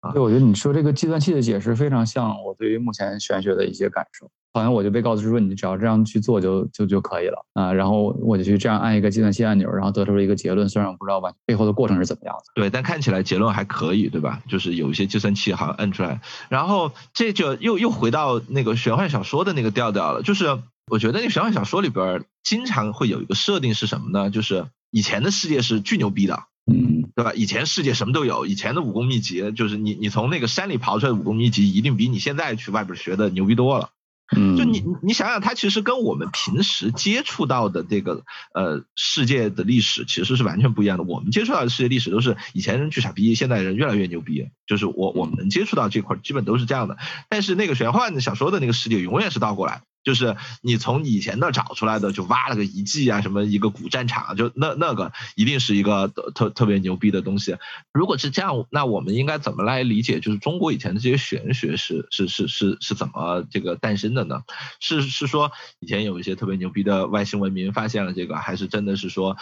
[0.00, 4.30] 啊，对，我觉得你说这个计算器的解释非常像我对于目前玄学的一些感受。
[4.54, 10.68] 好像我就被告知说，你只要这样去做就就就可以了啊，然后我就去这样按一个计算器按钮，然后得出了一个结论。
[10.68, 14.42] 虽然我不知道完背后的过程是怎么样的，对，但看起来结论还可以，对吧？
[14.48, 20.22] 就是有一些计算器好像摁出来，然后这就又又回到那个玄幻小说的那个调调了。
[20.22, 20.58] 就是
[20.90, 24.30] 我觉得那个玄幻小说里边经常会有一个设定是什么呢？
[24.30, 27.32] 就是以前的世界是巨牛逼的，嗯，对吧？
[27.34, 33.90] 以前世界什么都有，以前的武功秘籍就是你你从那个山里刨出来的武功秘籍，一定比你现在去外边学的牛逼多了。
[34.36, 38.22] 嗯，就你你想想，它其实跟我们平时接触到的这个
[38.54, 41.02] 呃世界的历史其实是完全不一样的。
[41.02, 44.46] 我们接触到的世界历史都是以前人巨傻逼，现在人越来越牛逼。
[44.68, 46.98] 就是我我们能接触到这块，基本都是这样的。
[47.28, 49.82] 但是那个玄幻小说的那个世界永远是倒过来。
[50.08, 57.56] 就是你从以前那找出来的，就挖了个遗迹啊，什么一个古战场，就那那个一定是一个特特别牛逼的东西。
[57.92, 60.18] 如果是这样，那我们应该怎么来理解？
[60.18, 64.40] 就是中国以前的这些玄学是是是是是怎么这个诞生的呢？
[64.80, 69.36] 是是说以前有一些特别牛逼的外星文明发现了这个，还是真的是说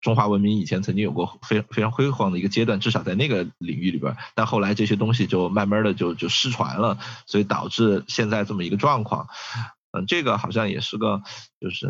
[0.00, 9.28] 中华文明以前曾经有过非非常辉煌的一个阶段，至少在那个领域里边，但后来这些东西就慢慢的就就失传了，所以导致现在这么一个状况。
[9.92, 11.20] 嗯，这个好像也是个，
[11.60, 11.86] 就是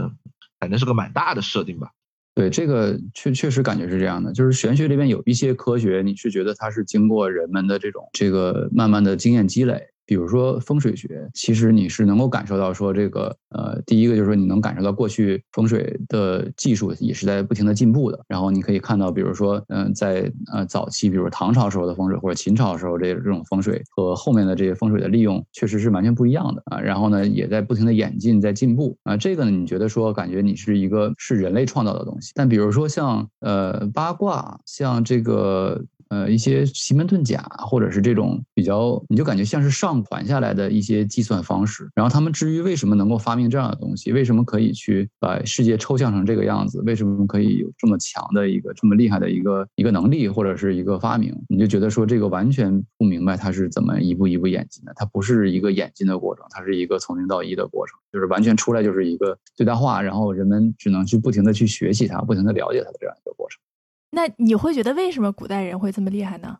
[0.58, 1.90] 反正是个蛮大的设定吧。
[2.34, 9.88] 对，这个确确实感觉是这样的，就是玄学这边有一些科学，你是觉得它是经过人们的这种这个慢慢的经验积累。
[10.10, 18.18] 比如说风水学，其实你是能够感受到说这个，呃，第一个就是说你能感受到过去风水的技术也是在不停的进步的。
[18.26, 26.80] 然后你可以看到，比如说，嗯，在呃早期，比如唐朝时候的风水或者秦朝时候这这种风水和后面的这些风水的利用，确实是完全不一样的啊。
[26.80, 29.16] 然后呢，也在不停的演进，在进步啊。
[29.16, 35.84] 这个呢，你觉得说感觉你是一个是人类创造的东西，但比如说像呃八卦，像这个。
[36.10, 41.88] 呃，一些奇门遁甲，或者是这种比较，你就感觉像是上传下来的一些计算方式。
[41.94, 54.92] 然后他们至于为什么能够发明这样的东西，为什么可以去把世界抽象成这个样子，为什么可以有这么强的一个这么厉害的一个一个能力，或者是一个发明，你就觉得说这个完全不明白它是怎么一步一步演进的。
[54.96, 63.60] 它不是一个演进的过程，它是一个从零到一的过程，就是完全出来就是一个最大化，然后人们只能去不停的去学习它，不停的了解它的这样一个过程。
[64.10, 66.58] 那你会觉得为什么古代人会这么厉害呢？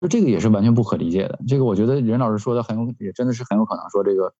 [0.00, 1.38] 就这个也是完全不可理解的。
[1.46, 4.32] 这个我觉得任老师说的很有，也真的是很有可能说这个，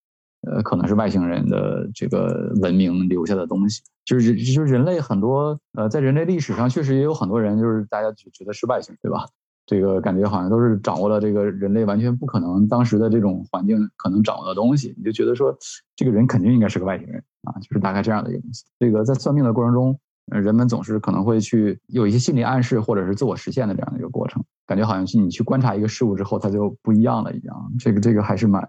[0.50, 3.82] 呃，可能是外星人的这个文明留下的东西。
[4.06, 9.26] 就是就是人类很多，呃，在人类历史上确实也有很多人，就是大家觉得是外星，对吧？
[9.66, 15.54] 这个感觉好像都是掌握了这个人类完全不可能当时的这种环境可能掌握的东西，你就觉得说
[15.94, 18.64] 这个人肯定应该是个外星人啊，就是大概这样的一个东西。
[18.78, 20.00] 这个在算命的过程中。
[20.30, 27.72] 人们总是可能会去有一些心理暗示，或者是自我实现的这样的一个过程，感觉好像是你去观察一个事物之后，它就不一样了一样。
[27.78, 28.62] 这个这个还是蛮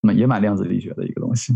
[0.00, 1.54] 蛮也蛮量子力学的一个东西。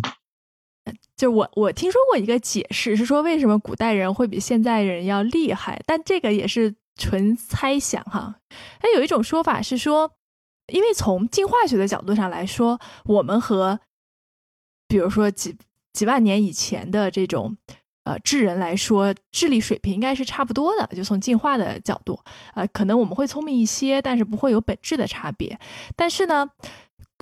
[1.16, 8.37] 就我我听说过一个解释，是说为什么古代人会比现代人要厉害，但这个也是纯猜想哈。
[8.81, 10.12] 它有一种说法是说，
[10.73, 13.81] 因为从进化学的角度上来说，我们和
[14.87, 15.57] 比如说几
[15.92, 17.57] 几万年以前的这种。
[18.07, 20.87] 呃，智人来说，智力水平应该是差不多的。
[20.95, 22.21] 就从进化的角度，
[22.55, 25.59] 呃，可能我们会聪明一些，但是不会有本质的差别。
[25.97, 26.49] 但是呢，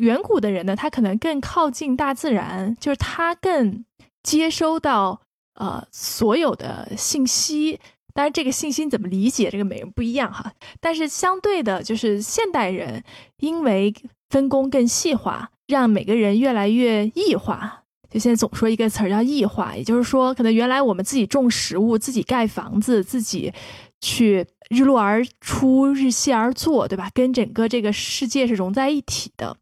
[0.03, 3.83] 远古的人呢，他可能更靠近大自然，就是他更
[4.23, 5.23] 接收到
[5.55, 7.81] 呃所有的信息。
[8.13, 10.53] 当然，这个信息怎么理解，这个每人不一样哈。
[10.81, 13.03] 但是相对的，就是现代人
[13.39, 13.95] 因为
[14.29, 17.84] 分工更细化，让每个人越来越异化。
[18.15, 23.53] 就现在总说一个词儿叫异化，也就是说，可能原来我们自己种食物、自己盖房子、自己
[24.01, 27.11] 去日落而出、日西而作，对吧？
[27.13, 29.57] 跟整个这个世界是融在一起的。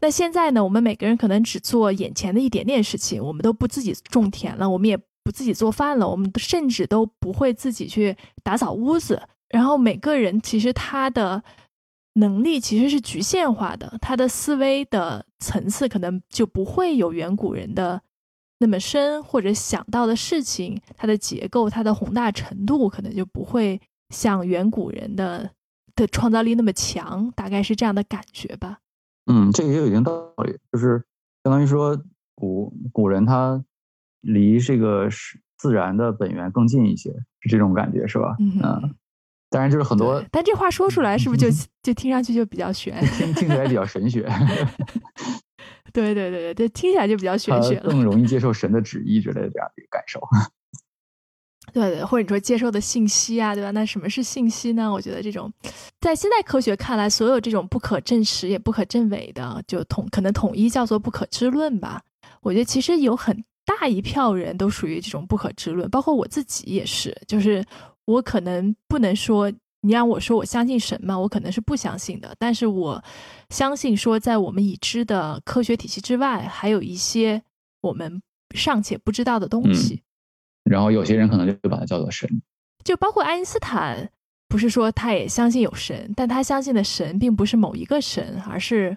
[0.00, 9.20] 那现在呢，我们每个人可能只做眼前的一点点事情，我们都不自己种田了，我们也不自己做饭了，我们甚至都不会自己去打扫屋子。
[9.50, 11.42] 然后每个人其实他的。
[12.14, 18.02] 能力其实是局限化的，他的思维的层次可能就不会有远古人的
[18.58, 25.50] 那么深，或者想到的事情，它的结构、它的宏大程度可能就不会像远古人的
[25.96, 28.78] 的创造力那么强，大概是这样的感觉吧。
[29.26, 31.02] 嗯，这个也有一定道理，就是
[31.44, 32.00] 相当于说
[32.34, 33.64] 古古人他
[34.20, 37.10] 离这个是自然的本源更近一些，
[37.40, 38.36] 是这种感觉是吧？
[38.38, 38.94] 嗯嗯，
[39.52, 42.98] 当然就是很多，但这话说出来是不是就就听上去就比较玄？
[43.18, 44.26] 听听起来比较神学。
[45.92, 50.18] 对对对对，这听起来就比较玄学了，更容易接受神的旨意之类的这样的一个感受。
[51.72, 53.70] 对对，或者你说接受的信息啊，对吧？
[53.70, 54.90] 那什么是信息呢？
[54.90, 55.52] 我觉得这种，
[56.00, 62.02] 在现代科学看来，所有这种不可证实也不可证伪的，就统可能统一叫做不可知论吧。
[62.40, 67.16] 我觉得其实有很大一票人都属于这种不可知论，包括我自己也是。
[67.28, 67.64] 就是
[68.04, 69.50] 我可能不能说
[69.82, 72.34] 你让我说我相信神嘛，我可能是不相信的。
[72.38, 73.02] 但是我
[73.50, 77.42] 相信说，在我们已知的科学体系之外，还有一些
[77.80, 78.22] 我们
[78.54, 80.02] 尚且不知道的东西。
[80.64, 82.28] 然后有些人可能就把它叫做神，
[82.84, 84.10] 就包括爱因斯坦，
[84.46, 88.96] 不是说他也相信有神，但他相信的神并不是某一个神，而是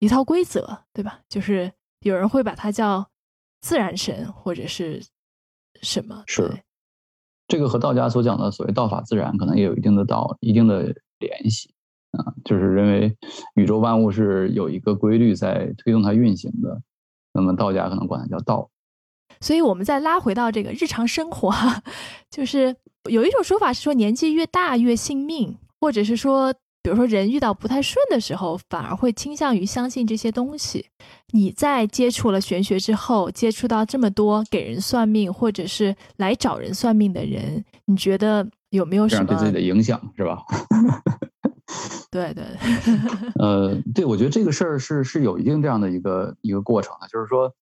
[0.00, 1.20] 一套规则，对吧？
[1.28, 3.08] 就是有人会把它叫
[3.60, 5.00] 自然神或者是
[5.80, 6.24] 什么？
[6.26, 6.50] 是
[7.48, 11.72] 这个和道家所讲的所谓“道法自然”可能也有一定的道、一定的联系
[12.12, 13.16] 啊，就是认为
[13.54, 16.80] 宇宙万物是有一个规律在推动它运行的，
[17.32, 18.68] 那么道家可能管它叫道。
[19.40, 21.52] 所以，我们再拉回到这个日常生活，
[22.30, 22.74] 就是
[23.10, 26.54] 有一种说法是说，年纪越大越信命，或者是说，
[26.86, 30.86] 比如说人遇到不太顺的时候，反而会倾向于相信这些东西。
[31.32, 40.00] 你在接触了玄学之后，接触到这么多给人算命或者是来找人算命的人，你觉得有没有什么对自己的影响？
[40.16, 40.38] 是吧？
[42.08, 42.44] 对 对，
[43.42, 47.52] 呃，对，我觉得这个事儿是是有一定这样的一个一个过程的，就是说。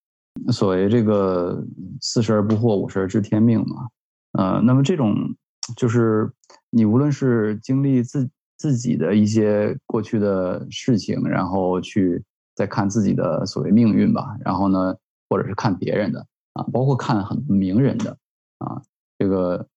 [0.53, 1.65] 所谓这个
[2.03, 3.89] 四十而不惑，五十而知天命嘛，
[4.33, 5.15] 呃，那么这种
[5.77, 6.31] 就是
[6.71, 8.29] 你无论是经历自
[8.65, 14.97] 自己的一些过去的事情，然后去再看自己的所谓命运吧，然后呢，
[15.29, 18.17] 或者是看别人的啊，包括看很名人的
[18.57, 18.81] 啊，
[19.19, 19.69] 这个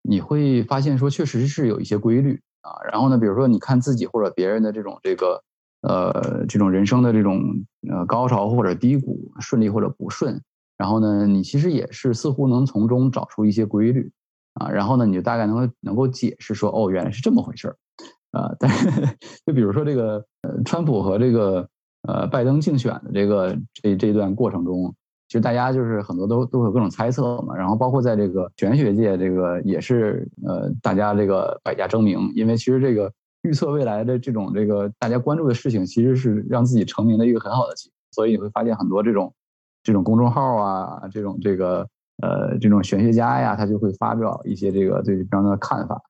[0.00, 5.42] 你会发现说确实是有一些规律啊，然后呢，比如说你看自己或者别人的这种这个。
[5.86, 7.42] 呃，这种人生的这种
[7.90, 10.40] 呃高潮或者低谷，顺利或者不顺，
[10.78, 14.10] 然后呢，你其实也是似乎能从中找出一些规律
[14.54, 17.76] 啊，然后呢，你就大概能够能够解释说，哦，原来是这么回事儿
[18.34, 18.54] 啊。
[18.58, 18.90] 但是
[19.46, 21.66] 就比如说这个呃，川普和这个
[22.08, 24.94] 呃拜登竞选的这个这这段过程中，
[25.28, 33.10] 其实大家就是很多都都有各种猜测嘛，然后包括在这个玄学界，这个也是呃大家这个百家争鸣，因为其实这个。
[33.46, 37.94] 预测未来的这种这个大家关注的事情，其实是让自己成名的一个很好的机会。
[38.10, 39.34] 所以你会发现很多这种
[39.82, 41.86] 这种公众号啊，这种这个
[42.22, 46.00] 呃这种玄学家呀，他就会发表一些这个对这方的看法。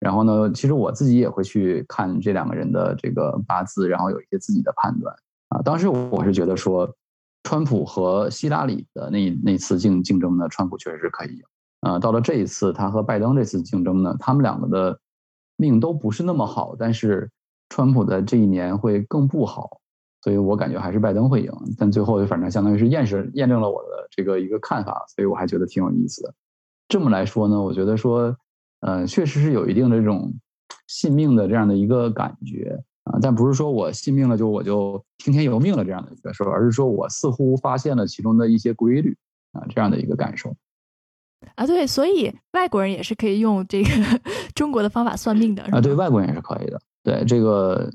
[0.00, 5.14] 然后呢，其实我自己也会去看这两个人的这个八字，然后有一些自己的判断
[5.50, 5.62] 啊。
[5.62, 6.92] 当时我是觉得说，
[7.44, 11.42] 川普和希拉里的那那次竞竞争呢，川普确实是可以赢。
[11.82, 14.98] 啊，到了这一次他和拜登这次竞争呢，他们两个的。
[15.56, 17.30] 命都不是那么好，但是
[17.68, 19.78] 川普的这一年会更不好，
[20.22, 21.52] 所以我感觉还是拜登会赢。
[21.76, 26.32] 但最后反正相当于是验证验证了我的这个一个看法，所以我还觉得挺有意思的。
[26.88, 28.34] 这么来说呢，我觉得说，
[28.80, 30.32] 呃，确实是有一定的这种
[30.86, 39.16] 信命的这样的一个感觉啊，但不是说我信命了就我就听天由命了这样的一个说，而是说我似乎发现了其中的一些规律
[39.52, 40.54] 啊，这样的一个感受。
[41.54, 43.88] 啊，对，所以外国人也是可以用这个
[44.54, 46.80] 中国的方法算命的啊，对外国人也是可以的。
[47.02, 47.90] 对这个，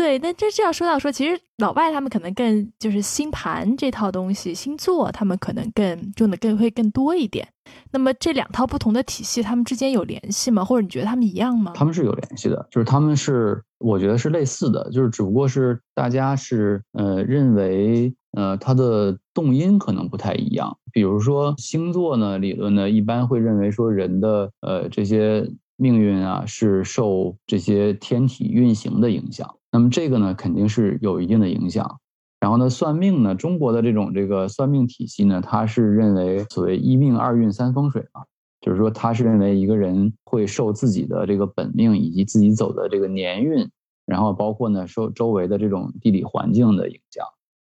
[0.00, 7.46] 对，那这这要说到说，其实老外他们可能更就是星盘这套东西，星座他们可能更用的更会更多一点。
[7.92, 10.64] 那么这两套不同的体系，他们之间有联系吗？
[10.64, 11.72] 或者你觉得他们一样吗？
[11.74, 18.14] 他们是有联系的，就是他们是我觉得是类似的，就是只不过是大家是呃认为。
[18.36, 20.78] 呃，它的动因可能不太一样。
[20.92, 29.56] 比如说星座呢，理论呢，一般会认为说人的呃这些命运啊是受这些天体运行的影响。
[29.72, 31.98] 那么这个呢，肯定是有一定的影响。
[32.38, 38.22] 然后呢，算命呢，中国的这种这个算命体系呢，它是认为所谓一命二运三风水嘛，
[38.60, 43.68] 就是说它是认为一个人会受自己的这个本命以及自己走的这个年运，
[44.06, 47.26] 然后包括呢受周围的这种地理环境的影响。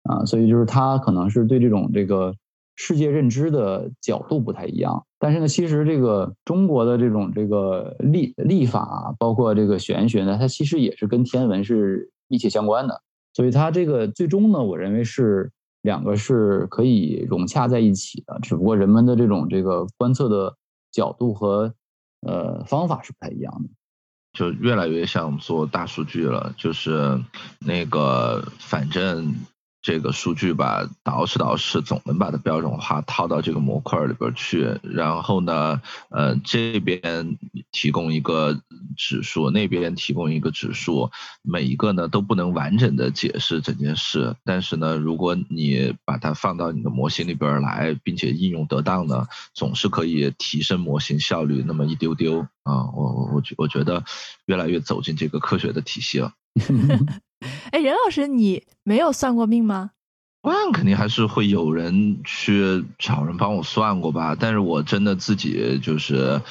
[0.05, 2.34] 啊，所以就是他可能是对这种这个
[2.75, 13.03] 世界认知的角度不太一样，但是呢，其实这个中国的这种这个历历法，包括这个玄学呢，它其实也是跟天文是密切相关的，
[13.35, 15.53] 所以它这个最终呢，我认为是
[15.83, 20.57] 两个是可以融洽在一起的，只不过人们的这种这个观测的
[20.91, 21.75] 角度和
[22.23, 23.68] 呃方法是不太一样的，
[24.33, 27.20] 就越来越像做大数据了，就是
[27.61, 29.35] 那个反正。
[29.83, 34.78] 这个数据吧，捯饬捯饬，总能把它标准化套到这个模块里边去。
[34.83, 37.37] 然后呢，呃，这边
[37.72, 38.62] 提供一个
[38.97, 41.11] 指数，那边提供一个指数，
[41.43, 44.37] 每一个呢都不能完整的解释整件事。
[44.45, 52.87] 但是呢，如果你把它放到你的模型里边来，并且应用得当呢，总是可以提升模型效率那么一丢丢啊。
[52.95, 54.05] 我我我觉我觉得
[54.47, 56.33] 越来越走进这个科学的体系了。
[57.70, 59.90] 哎，任老师，你没有算过命吗？
[60.45, 66.43] 算肯定还是会有人去找人帮我算过吧，但是我真的自己就是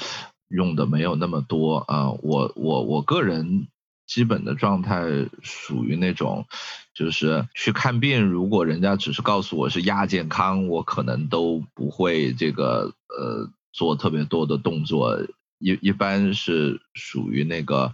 [0.48, 2.10] 用的没有那么多啊。
[2.10, 3.68] 我我我个人
[4.08, 5.04] 基本的状态
[5.42, 6.46] 属于那种，
[6.94, 15.20] 就是去看病，如果人家只是告诉我是亚健康，我可能都不会这个呃做特别多的动作，
[15.60, 17.94] 一一般是属于那个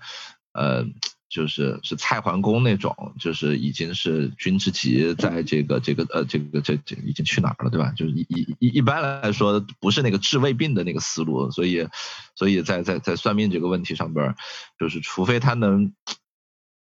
[0.53, 0.85] 呃。
[1.29, 7.91] 就是是蔡桓公那种，就是已经是君之疾，在这个这个呃这个这这已经去哪儿了，对吧？
[7.97, 11.85] 就是一一一一般来说不是那个治胃病的那个思路，所以
[12.33, 14.35] 所以在在在算命这个问题上边，
[14.79, 15.91] 就是除非他能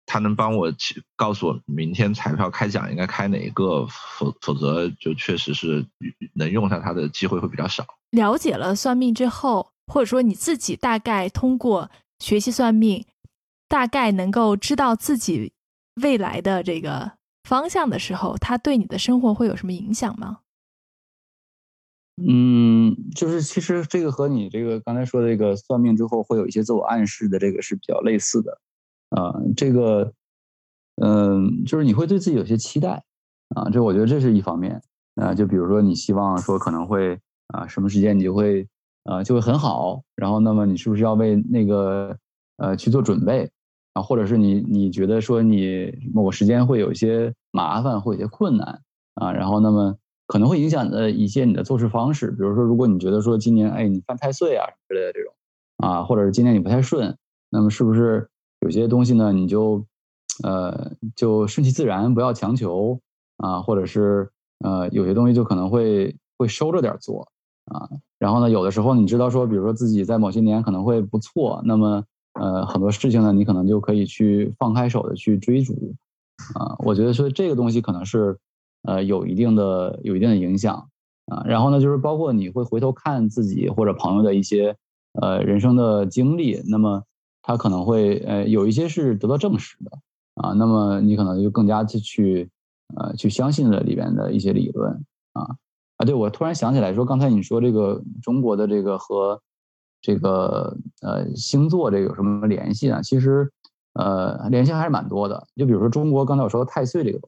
[0.08, 0.74] 他能帮我
[1.16, 5.86] 告诉我明天彩票开奖应该开哪一个，否否则就确实是
[6.34, 7.86] 能用上它的机会会比较少。
[8.10, 13.06] 了解了算命之后，或者说你自己大概通过学习算命。
[13.68, 15.54] 大概能够知道自己
[16.02, 20.40] 未来的这个方向的时候，它对你的生活会有什么影响吗？
[22.22, 28.60] 嗯，就是其实这个和你这个刚才说的这个算命之后会有一些自我暗示的这个是比较类似的
[29.10, 29.34] 啊。
[29.58, 30.14] 这个，
[31.02, 33.04] 嗯，就是你会对自己有些期待
[33.56, 33.68] 啊。
[33.72, 34.80] 这我觉得这是一方面
[35.16, 35.34] 啊。
[35.34, 38.68] 就比如说你希望说可能会啊什么时间你就会
[39.06, 42.16] 啊就会很好，然后那么你是不是要为那个
[42.58, 43.52] 呃去做准备？
[43.94, 48.82] 啊，或者是你你觉得说你某个时间会有一些麻烦，或有些困难
[49.14, 49.96] 啊，然后那么
[50.26, 55.32] 可能会影响的一些你的做事方式，比如说如果你觉得说今年哎你犯太岁啊之类的这种
[55.78, 57.16] 啊，或者是今年你不太顺，
[57.52, 58.28] 那么是不是
[58.62, 59.86] 有些东西呢你就
[60.44, 63.00] 呃就顺其自然，不要强求
[63.38, 64.32] 啊，或者是
[64.66, 67.32] 呃有些东西就可能会会收着点做
[67.66, 67.88] 啊，
[68.18, 72.04] 然后呢有的时候你知道说，比如说自己在某些年可能会不错，那么。
[72.34, 75.94] 呃，很多事情呢，你可能就可以去放开手的去追逐，
[76.56, 78.38] 啊，我觉得说这个东西可能是，
[78.84, 80.90] 呃，有一定的有一定的影响，
[81.28, 84.76] 啊，然后呢，就是包括你会回头看自己或者朋友的一些，
[85.22, 87.04] 呃，人生的经历，那么
[87.44, 89.92] 他可能会，呃，有一些是得到证实的，
[90.36, 92.50] 啊，那么你可能就更加去去，
[92.96, 94.92] 呃，去相信了里边的一些理论，
[95.34, 95.56] 啊，
[95.98, 99.40] 啊，对我突然想起来说，刚才你说这个中国的这个和。
[100.04, 103.02] 这个呃星座这有什么联系呢？
[103.02, 103.50] 其实
[103.94, 105.48] 呃联系还是蛮多的。
[105.56, 107.20] 就比如说中国刚才我说的太岁这个，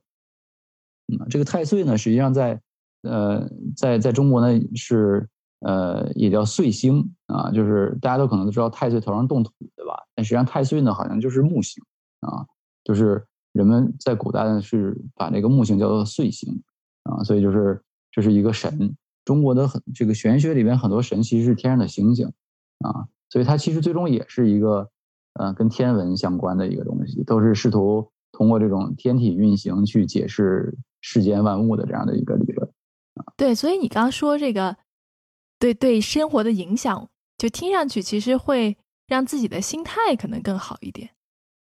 [1.08, 2.62] 嗯，这个太岁呢，实际上在
[3.04, 5.26] 呃在在中国呢是
[5.62, 9.96] 呃也叫岁星啊，就是大家都可能都知道太岁头上动土，对吧？
[10.14, 11.82] 但实际上太岁呢好像就是木星
[12.20, 12.46] 啊，
[12.84, 16.62] 就是人们在古代呢是把这个木星叫做岁星
[17.04, 18.94] 啊，所以就是这是一个神。
[19.24, 22.30] 中国的很这个玄学里边很多神其实是天上的星星。
[22.80, 24.90] 啊，所以它其实最终也是一个，
[25.34, 32.68] 呃，跟天文相关的一个东西，都是试图通过这种天体运行去解释世间万物的这样的一个理论。
[33.16, 34.78] 啊，对，所以你刚刚说这个，
[35.60, 41.10] 对对生活的影响，就听上去其实会让自己的心态可能更好一点。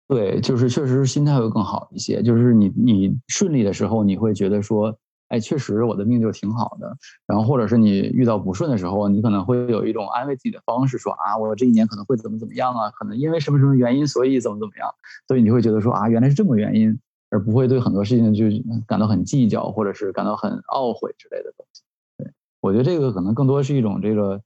[0.08, 4.98] 对，就是确实心态会更好一些，就是你你顺利的时候，你会觉得说。
[5.30, 6.96] 哎，确实我的命就挺好的。
[7.24, 12.90] 然后，或者是你遇到不顺的时候，你可能会有一种安慰自己的方式，说啊，我这一年可能会怎么怎么样啊？
[12.90, 14.88] 可能因为什么什么原因，所以怎么怎么样。
[15.28, 16.98] 所以你会觉得说啊，原来是这么原因，
[17.30, 18.44] 而不会对很多事情就
[18.88, 21.82] 感到很计较，或者是感到很懊悔之类的东西。
[22.18, 22.28] 对
[22.60, 24.42] 我觉得这个可能更多是一种这个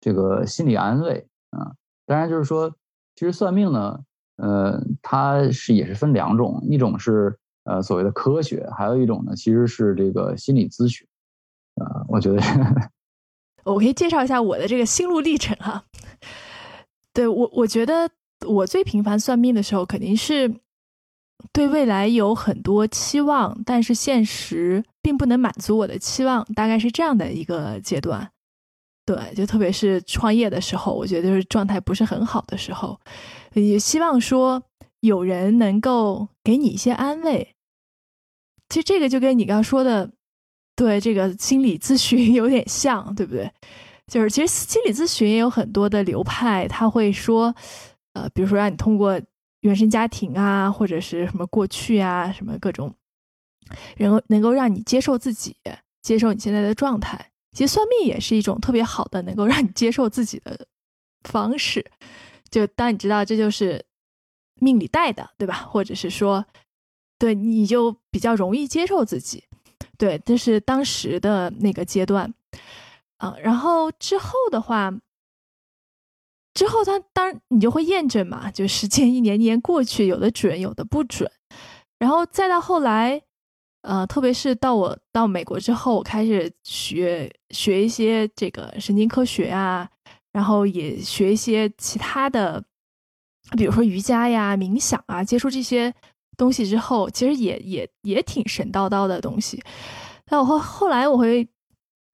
[0.00, 1.72] 这个心理安慰啊。
[2.04, 2.70] 当然，就是说，
[3.14, 4.00] 其实算命呢，
[4.36, 7.38] 呃，它是也是分两种，一种是。
[7.66, 11.06] 呃，所谓的科学，还有一种呢，其实是这个心理咨询。
[11.74, 12.40] 啊，我觉得
[13.64, 15.84] 我可以介绍一下我的这个心路历程哈。
[17.12, 18.08] 对我，我觉得
[18.46, 20.60] 我最频繁算命的时候，肯定是
[21.52, 28.30] 对未来有很多期望，但是现实并不能满足我的期望，大概是这样的一个阶段。
[29.04, 32.98] 对，就特别是创业的时候，我觉得就是状态不是很好的时候，
[33.54, 34.62] 也希望说
[35.00, 37.55] 有人能够给你一些安慰。
[38.68, 40.10] 其实这个就跟你刚刚说的，
[40.74, 43.50] 对这个心理咨询 有点像，对不对？
[44.06, 47.54] 就是其实心理咨询也有很多的流派，他会说，
[48.12, 49.20] 呃，比如说让你通过
[49.60, 52.94] 原生家庭啊，或者是什么过去啊，什么各种
[53.98, 55.56] 能够能够让你接受自己，
[56.02, 57.32] 接受你现在的状态。
[57.52, 60.66] 其实算命也是一种特别好的能够让你接受自己的
[61.22, 61.84] 方式。
[62.50, 63.84] 就当你知道这就是
[64.60, 65.54] 命里带的，对吧？
[65.68, 66.44] 或者是说，
[67.18, 69.44] 对你就比较容易接受自己。
[69.98, 72.32] 对，这是当时的那个阶段
[73.18, 73.34] 啊。
[73.42, 74.92] 然后之后的话，
[76.54, 81.30] 之后他当然你就会验证嘛，就时间一年年过去，有的准，有的不准。
[81.98, 83.22] 然后再到后来。
[83.82, 89.88] 呃，特别是到我到美国之后，我开始学学一些这个神经科学啊，
[90.32, 92.64] 然后也学一些其他的，
[93.56, 95.94] 比如说瑜伽呀、冥想啊，接触这些
[96.36, 99.62] 东西之后，其实也也也挺神叨叨的东西。
[100.24, 101.48] 但我后后来我会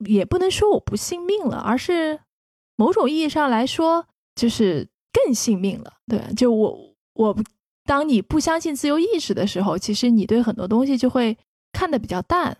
[0.05, 2.19] 也不能说我不信命了，而是
[2.75, 5.93] 某种意义上来说，就是更信命了。
[6.07, 7.35] 对，就我我
[7.85, 11.37] 当你不相信自由意志的时候，其实你对很多东西就会。
[11.75, 12.55] 看的比较淡，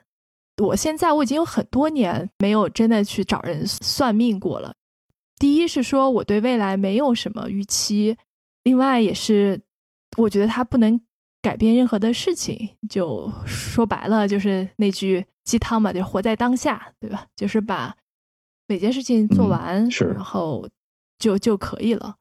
[0.57, 4.73] 我现在我已经有很多年没有真的去找人算命过了。
[5.37, 8.17] 第一是说我对未来没有什么预期，
[8.63, 9.61] 另外也是
[10.17, 10.99] 我觉得它不能
[11.43, 12.69] 改变任何的事情。
[12.89, 17.27] 就说白了就是那句鸡汤嘛，就活在当下，对吧？
[17.35, 17.95] 就是把
[18.67, 20.67] 每件事情做完，然后
[21.19, 22.15] 就就可以了。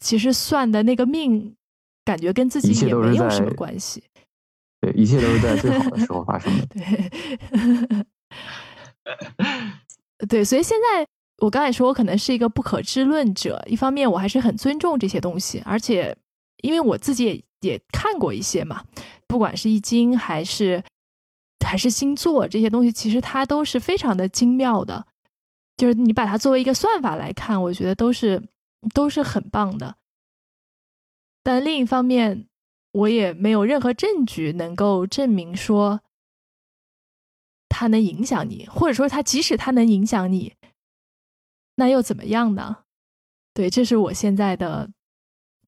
[0.00, 1.54] 其实算的那个命，
[2.04, 4.02] 感觉跟自己也没有什么关系。
[4.80, 6.66] 对，一切都是在最好的时候发生的。
[6.68, 8.06] 对，
[10.26, 11.06] 对，所以现在
[11.42, 13.62] 我刚才说，我可能是一个不可知论者。
[13.66, 16.16] 一方面，我还是很尊重这些东西，而且
[16.62, 18.84] 因为我自己也也看过一些嘛，
[19.26, 20.82] 不管是易经还是
[21.64, 25.06] 还是星座这些东西，其实它都是非常的精妙的。
[25.76, 28.48] 就是你把它作为一个算法来看，我觉得都是
[28.92, 29.96] 都是很棒的。
[31.42, 32.48] 但另一方面，
[32.92, 36.02] 我也没有任何证据能够证明说
[37.70, 40.54] 它能影响你，或者说它即使它能影响你，
[41.76, 42.84] 那又怎么样呢？
[43.54, 44.90] 对，这是我现在的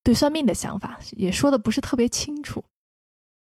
[0.03, 2.63] 对算命的想法，也说的不是特别清楚。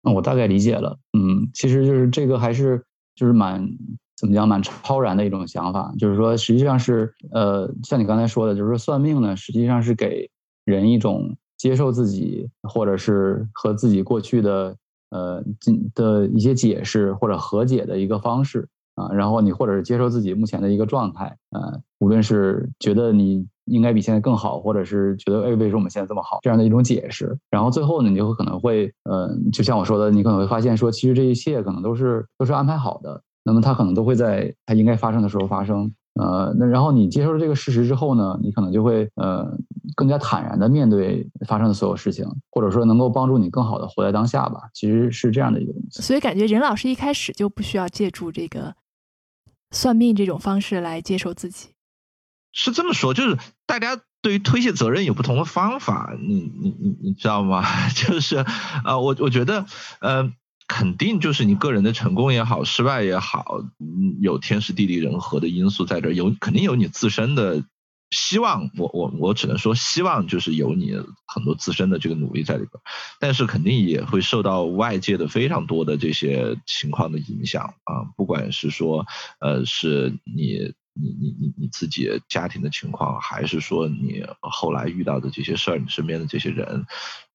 [0.03, 2.85] 那我大概理解了，嗯，其实就是这个还是
[3.15, 3.69] 就是蛮
[4.17, 10.31] 怎么讲，蛮超然的一种想法，就是说实际上是呃，像你刚才说的，就是说算命呢，实际上是给
[10.65, 11.37] 人一种。
[11.57, 14.77] 接受自己，或者是和自己过去的
[15.11, 15.43] 呃
[15.95, 35.93] 的一些解释或者和解的一个方式啊，然后你或者是接受自己目前的一个状态啊，无论是觉得你应该比现在更好，或者是觉得哎为什么我们现在这么好这样的一种解释，然后最后呢，你就可能会嗯，就像我说的，你可能会发现说，其实这一切可能都是都是安排好的，那么它可能都会在它应该发生的时候发生。
[36.15, 39.59] 呃，那然后你接受了这个事实之后呢，你可能就会呃
[39.97, 44.71] 更加坦然的面对发生的所有事情，或者说能够帮助你更好的活在当下吧。
[44.73, 46.01] 其实是这样的一个东西。
[46.01, 48.77] 所以感觉任老师一开始就不需要借助这个
[49.73, 51.71] 算命这种方式来接受自己。
[52.53, 53.37] 是这么说，就是
[53.67, 57.65] 大家对于推卸责任有不同的方法，你你你你知道吗？
[57.95, 58.37] 就是
[58.85, 59.67] 啊，我我觉得
[60.01, 60.33] 呃。
[60.67, 63.61] 肯定就是你个人的成功也好，失败也好，
[64.23, 67.63] 有天时地利人和的因素在这儿，有肯定有你自身的
[68.11, 68.71] 希望。
[68.79, 70.95] 我我我只能说，希望就是有你
[71.27, 72.71] 很多自身的这个努力在里边，
[73.21, 79.05] 但是肯定也会受到外界的非常多的这些情况的影响啊，不管是说
[79.41, 80.73] 呃是你。
[80.95, 86.87] 你你你你自己家庭的情况，还是说你后来遇到的这些事儿，你身边的这些人，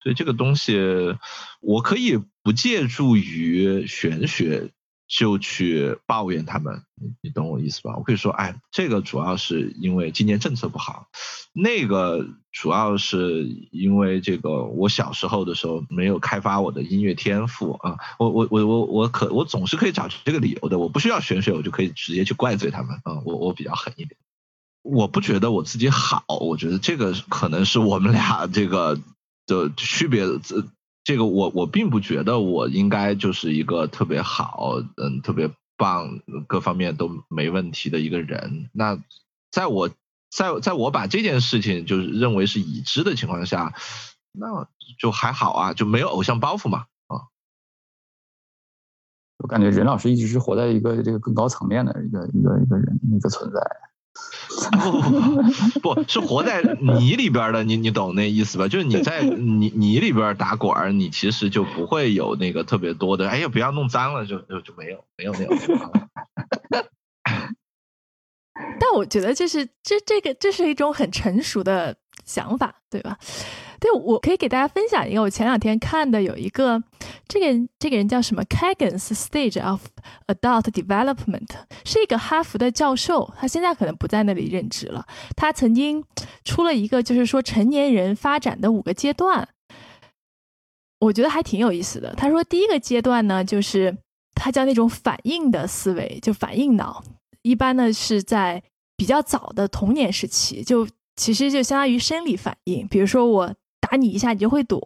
[0.02, 0.78] 所以这个东西，
[1.62, 4.72] 我可以不借助于玄学。
[5.12, 7.96] 就去抱怨他们，你你懂我意思吧？
[7.98, 11.08] 我可以说，哎，这个主要是因为今年政策不好，
[11.62, 24.18] 那个主要是因为这个我小时候的时候没有开发我的音乐天赋啊，我我我我我可我总是可以找出这个理由的，我不需要玄学，我就可以直接去怪罪他们啊，我我比较狠一点，
[24.84, 29.00] 我不觉得我自己好，我觉得这个可能是我们俩这个
[29.46, 30.26] 的区别。
[30.44, 30.66] 这
[31.04, 38.70] 这个我我并不觉得我应该就是一个特别好，嗯，特别棒，各方面都没问题的一个人。
[38.74, 39.00] 那
[39.50, 39.90] 在我
[40.30, 43.74] 在在我把这件事情就是认为是已知的情况下，
[44.32, 44.68] 那
[45.00, 47.28] 就还好啊，就没有偶像包袱嘛，啊。
[49.38, 53.60] 我感觉任老师一直是活在一个这个更高层面的一个一个一个人一个存在。
[54.72, 58.68] 不 不不，是活在泥里边的，你你懂那意思吧？
[58.68, 63.30] 就是你在泥泥里边打滚，你其实就不会有那个特别多的。
[63.30, 65.92] 哎呀，不要弄脏了，就就就没有没有那种。
[68.80, 71.96] 但我觉得这是这这个这是一种很成熟的
[72.26, 73.18] 想法，对吧？
[73.80, 76.84] 对，我可以给大家分享一个，我前两天看的有一个，
[77.30, 79.86] 这个这个人叫什么？Kagan's Stage of
[80.28, 81.48] Adult Development，
[81.86, 85.06] 是一个哈佛的教授，他现在可能不在那里任职了。
[85.38, 86.04] 他曾经
[86.44, 89.48] 出了一个，就是说成年人发展的五个阶段，
[91.00, 92.14] 我觉得还挺有意思的。
[92.16, 93.98] 他说第一个阶段呢，就是
[94.36, 97.02] 他叫那种反应的思维，就反应脑，
[97.42, 98.64] 一般呢是在
[98.96, 100.88] 比较早的童年时期就。
[101.16, 104.80] 其实就相当于生理反应，比如说我打你一下，你就会躲；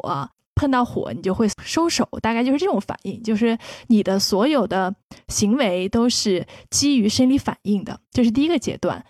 [0.55, 3.21] 碰到火，你就会收手，大概就是这种反应。
[3.21, 3.55] 就是
[3.89, 4.95] 你的所有的
[5.27, 9.05] 行为都是基于生理反应的，这是第一个阶段。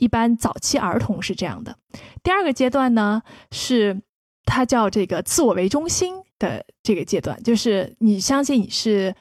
[0.00, 1.78] 一般早期儿童是这样的。
[2.24, 3.22] 第二个阶段呢，
[3.52, 4.02] 是
[4.44, 9.14] 它叫这个自我为中心的这个阶段，就是你相信你是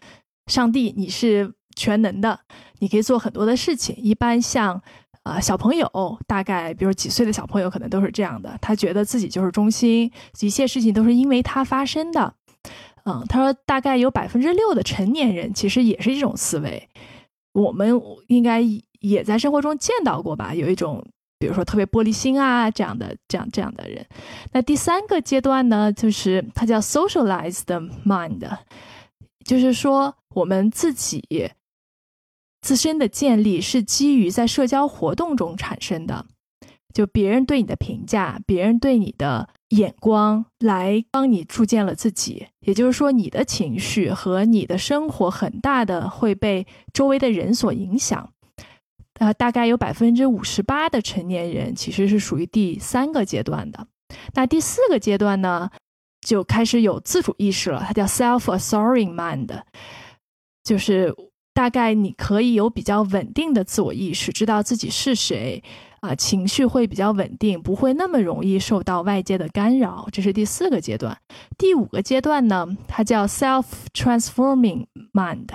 [0.47, 2.39] 上帝，你是全能的，
[2.80, 3.95] 你可以做很多的事情。
[3.97, 4.82] 一般像。
[5.23, 5.89] 啊，小朋友
[6.28, 12.36] 大概，比如几岁的小朋友可能都是这样的，他觉得自己就是中心，一切事情都是因为他发生的。
[13.05, 16.88] 嗯，他说大概有百分之六的成年人其实也是这种思维，
[17.53, 18.61] 我们应该
[18.99, 20.53] 也在生活中见到过吧？
[20.53, 21.03] 有一种，
[21.39, 24.05] 比如说特别玻璃心啊这样的这样这样的人。
[24.51, 27.65] 那第三个阶段呢，就是它叫 socialized
[28.05, 28.47] mind，
[29.43, 31.49] 就是说我们自己。
[32.66, 36.26] 自身的建立是基于在社交活动中产生的，
[36.91, 42.47] 就别人对你的评价，别人对你的眼光，来帮你铸建了自己。
[42.61, 48.32] 也就是说，你的情绪和你的生活很大的会被周围的人所影响。
[49.20, 53.86] 呃，大概有百分之五十八的成年人其实是属于第三个阶段的。
[54.34, 55.70] 那第四个阶段呢，
[56.22, 59.61] 就开始有自主意识了，它叫 self-assuring mind，
[60.63, 61.16] 就是。
[61.56, 65.64] 大概你可以有比较稳定的自我意识，知道自己是谁，
[66.01, 70.06] 啊，情绪会比较稳定，不会那么容易受到外界的干扰。
[70.12, 71.18] 这是第四个阶段。
[71.58, 75.47] 第五个阶段呢，它叫 self-transforming mind，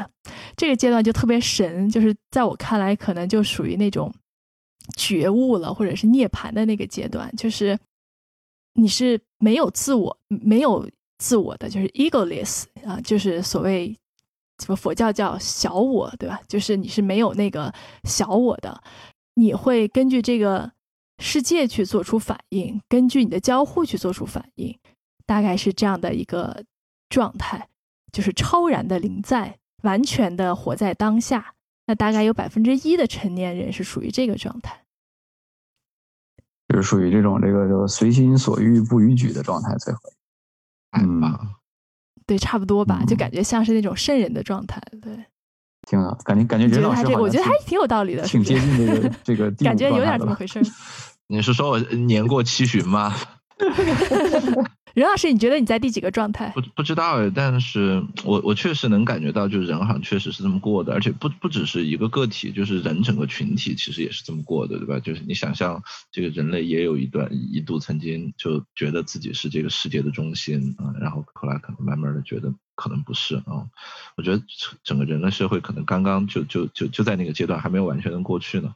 [0.56, 4.10] 这个阶段就特别神，就是在我看来，可能就属于那种
[4.96, 7.78] 觉悟了，或者是涅槃的那个阶段，就是
[8.72, 10.88] 你是没有自我、没有
[11.18, 13.94] 自我的，就是 egoless 啊，就是所谓。
[14.60, 16.40] 什么佛教叫小我，对吧？
[16.46, 17.72] 就是你是没有那个
[18.04, 18.82] 小我的，
[19.34, 20.70] 你会根据这个
[21.18, 24.78] 世界去做出反应，根据你的交互去做出反应，
[25.26, 26.64] 大概是这样的一个
[27.08, 27.68] 状态，
[28.12, 31.54] 就是超然的临在，完全的活在当下。
[31.86, 34.84] 那大概有百分之一的成年人是属于这个状态，
[36.68, 41.02] 就是属于这种这个就随心所欲不逾矩的状态最合理。
[41.02, 41.59] 嗯。
[42.30, 44.80] 对，差不多吧，就感觉像是那种圣人的状态。
[45.02, 45.12] 对，
[45.88, 49.50] 挺好，感觉感觉任老师，我觉得还挺有道理的，挺接近这个 这个。
[49.64, 50.60] 感觉有点怎么回事。
[51.26, 53.12] 你是说我年过七旬吗？
[54.94, 56.50] 任老师，你觉得你在第几个状态？
[56.54, 64.98] 不不知道哎，但是我我确实能感觉到，就是人好像确实是这么过的，而且不不只是一个个体，就是人整个群体其实也是这么过的，对吧？
[64.98, 73.66] 就是你想象这个人类也有一段一度曾经就觉得自己是这个世界的中心啊，然后后来可能慢慢的觉得可能不是啊。
[74.16, 74.42] 我觉得
[74.82, 78.74] 整个人类社会可能刚刚就就就就在那个阶段还没有完全的过去呢。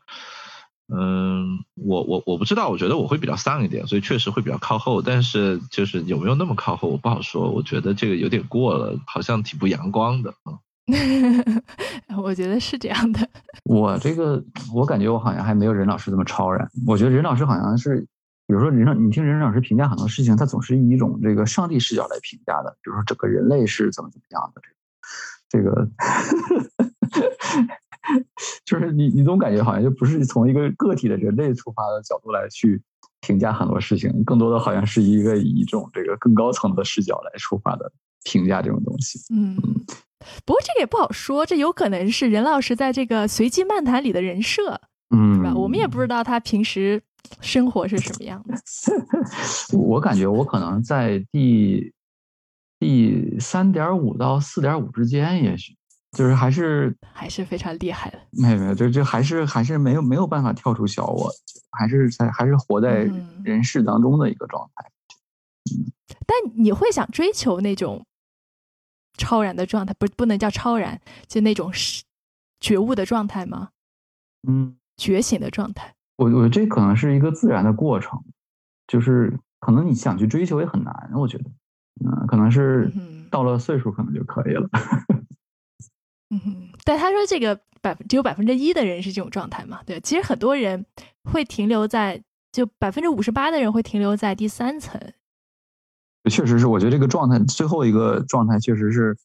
[0.89, 5.01] 嗯，我我我不知道，我觉得我会比较丧一点，所以确实会比较靠后。
[5.01, 7.51] 但是就是有没有那么靠后，我不好说。
[7.51, 10.59] 我觉得这个有点过了，好像挺不阳光的啊。
[12.23, 13.27] 我觉得是这样的。
[13.65, 14.43] 我这个，
[14.75, 16.69] 我感觉我好像还没有任老师这么超然。
[16.87, 18.01] 我觉得任老师好像是，
[18.47, 22.77] 比如说任，你听任老师评价很多事情，他总是以一种这个上帝视角来评价的。
[22.83, 24.61] 比如说整个人类是怎么怎么样的，
[25.49, 25.89] 这个。
[28.65, 32.81] 就是你，你总感觉好像就不是从一个个体的人类出发的角度来去
[33.21, 37.91] 评价很多事情，更多的好像是一个以一种这个更高层的视角来出发的
[38.25, 39.19] 评价这种东西。
[39.35, 39.57] 嗯，
[40.45, 44.81] 不过这个也不好说，这有可能是任老师在这个随机漫谈里的人设，
[45.15, 45.55] 嗯，是吧？
[45.55, 47.03] 我们也不知道他平时
[47.41, 48.55] 生活是什么样的。
[49.79, 51.93] 我感觉我可能在第
[52.79, 55.75] 第三点五到四点五之间，也许。
[56.15, 61.29] 就是还是还是非常厉害的，没有没有，就就还是还是没有没有办法跳出小我，
[61.73, 63.07] 还是在还是活在
[63.43, 64.91] 人世当中的一个状态。
[65.71, 65.93] 嗯，
[66.27, 68.07] 但你会想追求那种
[69.19, 72.05] 超然的状态，不不能叫超然，就那种是
[72.61, 73.71] 觉悟的状态吗？
[74.47, 75.95] 嗯，觉醒的状态。
[76.17, 78.23] 我我这可能是一个自然的过程，
[78.87, 81.51] 就是可能你想去追求也很难，我觉得，
[82.05, 82.93] 嗯，可能是
[83.31, 84.69] 到了岁数可能就可以了。
[85.09, 85.24] 嗯，
[86.85, 89.81] 但他说这个百分只有百分之一的人是这种状态嘛？
[89.85, 90.85] 对，其实很多人
[91.25, 95.01] 会停留在就百分之五十八的人会停留在第三层，
[96.31, 99.17] 确实是，我觉得这个状态最后一个状态确实是，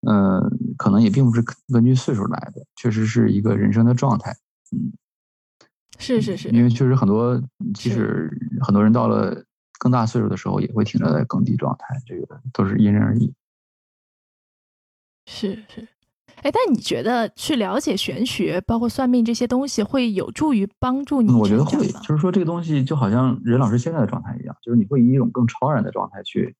[0.00, 0.40] 呃，
[0.76, 1.42] 可能也并不是
[1.72, 4.36] 根据岁数来的，确实是一个人生的状态。
[4.72, 4.92] 嗯，
[5.98, 7.40] 是是是，因为确实很多，
[7.74, 8.30] 即使
[8.60, 9.44] 很多人到了
[9.78, 13.32] 更大岁数的时候，也会停留在更低状态，这个都是因人而异。
[15.26, 15.88] 是是。
[16.42, 21.32] 哎，但你觉得去了解玄学，包括算命这些东西，会有助于帮助你？
[21.32, 26.56] 我觉得会，就是说这个东西就好像任老师现在的状态一样，就是你会以一种更超然的状态去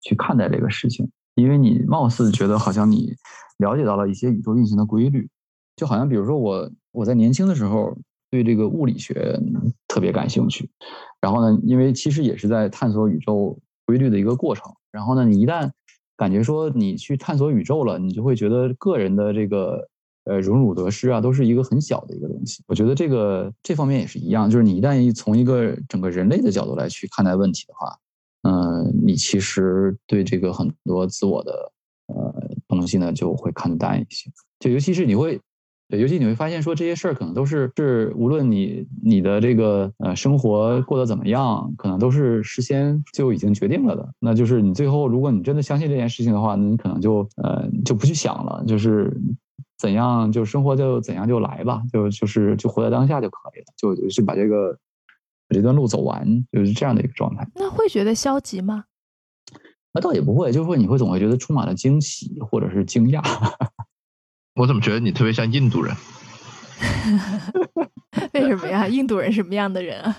[0.00, 3.12] 去看待这个事情，因为你貌似觉得好像你
[3.58, 5.28] 了解到了一些宇宙运行的规律，
[5.74, 7.98] 就好像比如说我我在年轻的时候
[8.30, 9.40] 对这个物理学
[9.88, 10.70] 特别感兴趣，
[11.20, 15.72] 然后呢，因为其实也是在探索宇宙规律的一个过程，然后呢，你一旦
[16.16, 19.88] 感觉说你去探索宇宙了，你就会觉得个人的这个
[20.24, 22.62] 呃荣辱得失啊，都是一个很小的一个东西。
[22.66, 27.98] 我觉得这个这方面也是一样，就是你一旦从一个整个人类的角度来去看待问题的话，
[28.42, 31.72] 嗯，你其实对这个很多自我的
[32.06, 35.40] 呃东西呢就会看淡一些，就尤其是你会。
[35.88, 44.08] 对，尤其你会发现，说这些事儿可能都是是，无论你你的这个呃生活过得怎么样，可能都是事先就已经决定了的。
[44.18, 49.14] 那就是你最后，如果你真的相信这件事情的话，那你可能就呃就不去想了，就是
[49.78, 54.72] 怎样就生活就怎样就来吧，就就是就活在当下就可以了，就就把这个
[55.48, 57.46] 把这段路走完，就是这样的一个状态。
[57.54, 58.84] 那会觉得消极吗？
[59.92, 63.22] 那倒也不会，就是说你会总会觉得充满了惊喜或者是惊讶。
[64.54, 65.96] 我怎么觉得你特别像印度人？
[68.32, 68.86] 为什么呀？
[68.86, 70.16] 印度人什么样的人啊？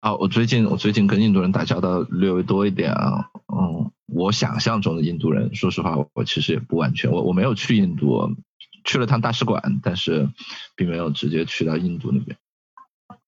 [0.00, 3.30] 啊，我最近我最近跟印度人打交道略微多一点啊。
[3.48, 7.10] 嗯，我想象中的印度人，说实话，我其实也不完全。
[7.10, 8.36] 我我没有去印度，
[8.84, 10.28] 去了趟大使馆，但是
[10.76, 12.36] 并没有直接去到印度那边。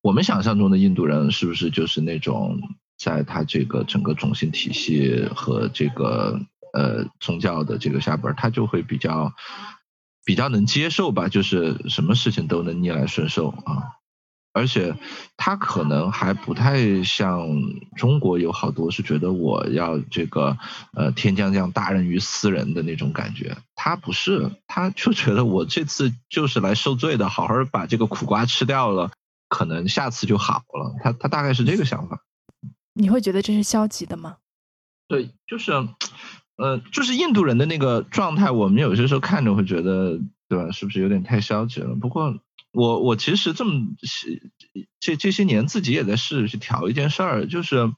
[0.01, 2.61] 我们想象中的印度人是不是就是那种，
[2.97, 6.39] 在他这个整个种姓体系和这个
[6.73, 9.33] 呃宗教的这个下边，他就会比较。
[10.25, 13.99] 比较能接受吧，就是什么事情都能逆来顺受啊，
[14.53, 14.95] 而且
[15.35, 17.47] 他可能还不太像
[17.97, 20.57] 中国有好多是觉得我要这个
[20.93, 29.11] 呃天将降大任于斯人的那种感觉，他不是，他就觉得我这次就是来受罪的，好好把这个苦瓜吃掉了，
[29.49, 32.23] 可能下次就好了，他他大概是这个想法。
[32.93, 34.37] 你会觉得这是消极的吗？
[35.07, 35.71] 对，就是。
[36.55, 40.71] 呃，就是印度人的那个状态，我们有些时候看着会觉得，对吧？
[40.71, 41.95] 是不是有点太消极了？
[41.95, 42.39] 不过，
[42.71, 43.87] 我我其实这么
[44.99, 47.91] 这这些年自己也在试着去调一件事儿，就是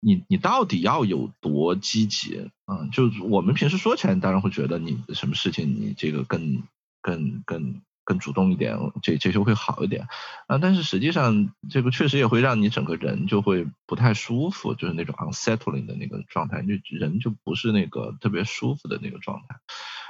[0.00, 2.88] 你你到底要有多积极啊？
[2.92, 6.62] 就我们平时说起来，当然会觉得你什么事情你这个更
[7.00, 7.80] 更更。
[8.10, 10.08] 更主动一点，这这就会好一点
[10.48, 10.58] 啊！
[10.58, 19.60] 但是实际上，这个确实也会让你整个人就会不太舒服，就是那种 unsettling 的那个状态，就人就不是那个特别舒服的那个状态。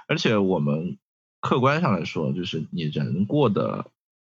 [0.09, 0.97] 而且我们
[1.41, 3.91] 客观上来说，就是你人过得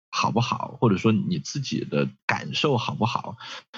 [0.09, 3.38] 好不好，或者说你自己的感受好不好，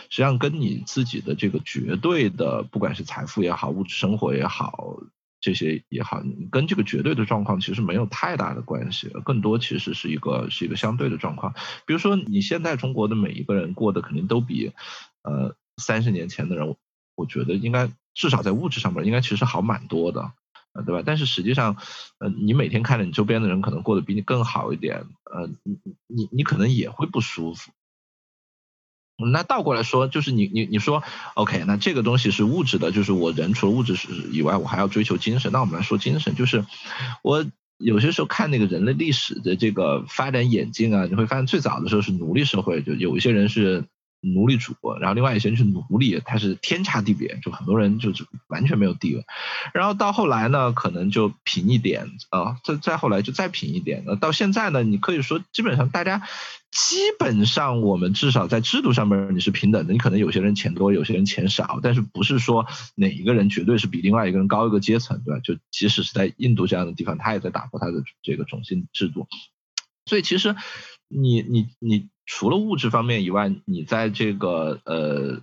[0.09, 4.97] 实际上跟你自己的这个绝对的，不管是财富也好，物质生活也好。
[5.45, 11.53] 这些也好，跟这个绝对的状况其实没有太大的关系，更多其实是一个是一个相对的状况。
[11.85, 14.71] 比如说，你现在中国的每一个人过得肯定都比，
[15.21, 16.75] 呃，三十年前的人，
[17.13, 20.31] 我觉得应该至少在物质上面应该其实好蛮多的，
[20.73, 21.03] 呃，对吧？
[21.05, 21.77] 但是实际上，
[22.17, 25.77] 呃，你每天看着你周边的人可能过得比你更好一点，呃，你
[26.07, 27.71] 你你可能也会不舒服。
[29.17, 31.03] 那倒过来说，就是你你你说
[31.35, 33.95] ，OK，那这个东西是物质的，就是我人除了物质
[34.31, 35.51] 以外，我还要追求精神。
[35.51, 36.65] 那我们来说精神，就是
[37.21, 37.45] 我
[37.77, 43.85] 有些时候看那个人类历史的这个发展演进啊，你会发现最早的时候是奴隶社会，就有一些人是。
[44.33, 49.23] 奴隶主，然后另外一些人是奴隶，他是天差地别，就很多人就是完全没有地位。
[49.73, 54.03] 然后到后来呢，可能就平一点啊，再再后来就再平一点。
[54.05, 56.23] 那到现在呢，你可以说基本上大家
[56.71, 59.93] 基本上我们至少在制度上面你是平等的。
[59.93, 62.65] 你可能有些人钱多，有些人钱少，但是不是说
[62.95, 65.39] 哪一个人绝对是比另外一个人高一个阶层，对吧？
[65.43, 69.27] 就即使是在印度这样的地方，他也在打破他的这个种姓制度。
[70.07, 70.55] 所以其实
[71.07, 72.09] 你你你。
[72.25, 75.41] 除了物质方面以外，你在这个呃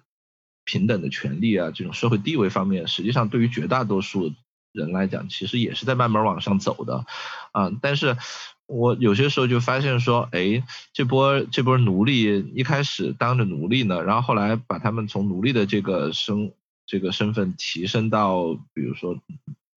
[0.65, 4.33] 平等的权利啊，这种社会地位方面，实际上对于绝大多数
[4.73, 7.05] 人来讲，其实也是在慢慢往上走的
[7.53, 7.71] 啊。
[7.81, 8.17] 但是
[8.67, 16.53] 我有些时候就发现说，哎，这波这波奴隶一开始当着奴隶呢，然后后来把他们从奴隶的这个身
[16.87, 19.15] 这个身份提升到，比如说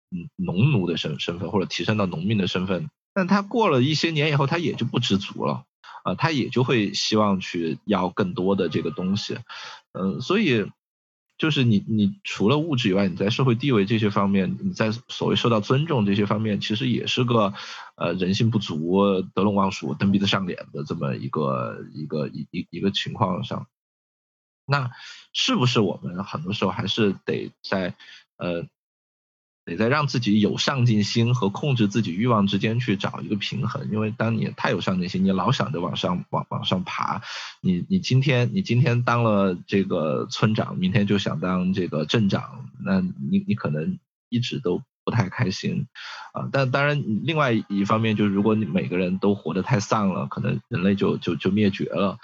[0.09, 5.65] 嗯农奴的身身份，或者提升到农民的身份，但他过了一些年以后，他也就不知足了。
[6.05, 9.39] 啊，他也就会希望去要更多的这个东西，
[9.91, 10.71] 嗯，所以
[11.35, 17.55] 就是你你除了物质以外，你在社会地位这些方面，你在所谓受到尊重这些方面，其实也是个
[17.95, 23.65] 呃人性不足、得陇望蜀、蹬鼻子上脸的这么一个一个一一一个情况上。
[24.67, 24.91] 那
[25.33, 27.95] 是不是我们很多时候还是得在
[28.37, 28.67] 呃？
[29.65, 37.23] 得在让自己有上进心和控制自己欲望之间去找一个平衡，因为当你太有上进心，你老想着往上往往上爬，
[37.61, 43.97] 你你今天你今天当了这个村长，明天就想当这个镇长，那你你可能
[44.29, 45.87] 一直都不太开心
[46.33, 46.47] 啊。
[46.51, 52.19] 但当然，另外一方面就是，如果你每个人都活得太丧了，可能人类就就就灭绝了。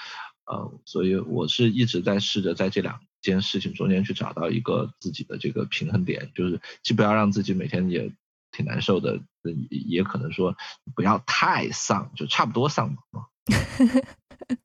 [0.51, 2.99] 呃，所以我是一直在试着在这两。
[3.21, 8.11] 件事情中间去找到一个自己的这个平衡点，就是既不要让自己每天也
[8.51, 9.21] 挺难受的，
[9.69, 10.55] 也可能说
[10.95, 13.27] 不要太丧，就差不多丧嘛。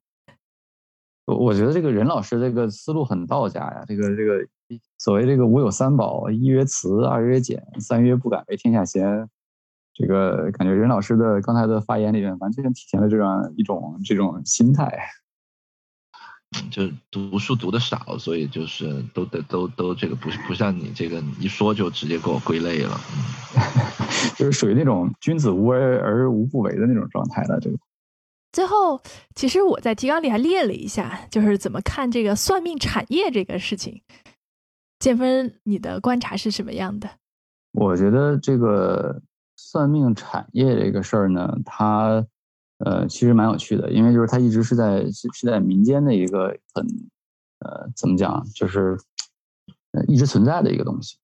[1.25, 4.43] 我我觉得这个任老师这个思路很道家呀，这个这个
[4.97, 9.29] 所谓这个吾有三宝，一曰慈，二曰俭，三曰不敢为天下先。
[9.93, 15.11] 这个感觉任老师的刚才的发言里面完全体现了这样一种这种心态。
[16.71, 22.99] 就读书读的少，所以就是都得都都这个不不像你这个一说就直接给我归类了，
[24.37, 27.59] 就是属于那种君子无为而无不为的那种状态了。
[27.59, 27.77] 这个
[28.53, 29.01] 最后，
[29.35, 34.01] 其实我在提纲里还列了一下，就是怎么看这个算命产业这个事情。
[34.99, 37.09] 建芬，你的观察是什么样的？
[37.73, 39.21] 我觉得这个
[39.57, 42.25] 算命产业这个事儿呢，它。
[42.79, 46.85] 呃，其实蛮有趣的，因为就是它一直是在是在民间的一个很
[47.59, 48.97] 呃怎么讲，就是
[49.93, 51.17] 呃一直存在的一个东西，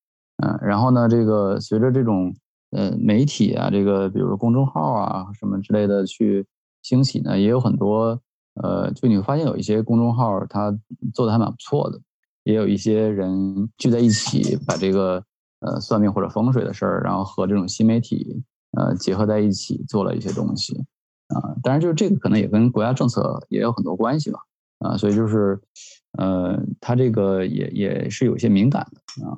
[0.44, 2.34] 嗯，然后呢，这个随着这种
[2.70, 6.44] 呃媒体啊，这个比如说公众号啊什么之类的去
[6.82, 8.20] 兴起呢，也有很多
[8.54, 10.76] 呃，就你会发现有一些公众号它
[11.12, 12.00] 做的还蛮不错的，
[12.42, 15.24] 也有一些人聚在一起把这个
[15.60, 18.42] 呃算命或者风水的事儿，然后和这种新媒体
[18.76, 20.84] 呃结合在一起做了一些东西。
[21.34, 24.38] 啊，当然就是这个可能也跟国家政策也有很多关系吧，
[24.78, 25.60] 啊，所以就是，
[26.18, 29.36] 呃，它这个也也是有些敏感的啊，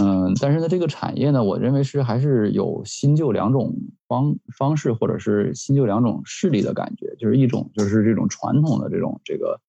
[0.00, 3.74] 嗯，但是呢，这个产业呢，我认为是还是有新旧两种
[4.08, 9.60] 方方式，或者是新旧两种势力的感觉，就是一种就是这种传统的这种这个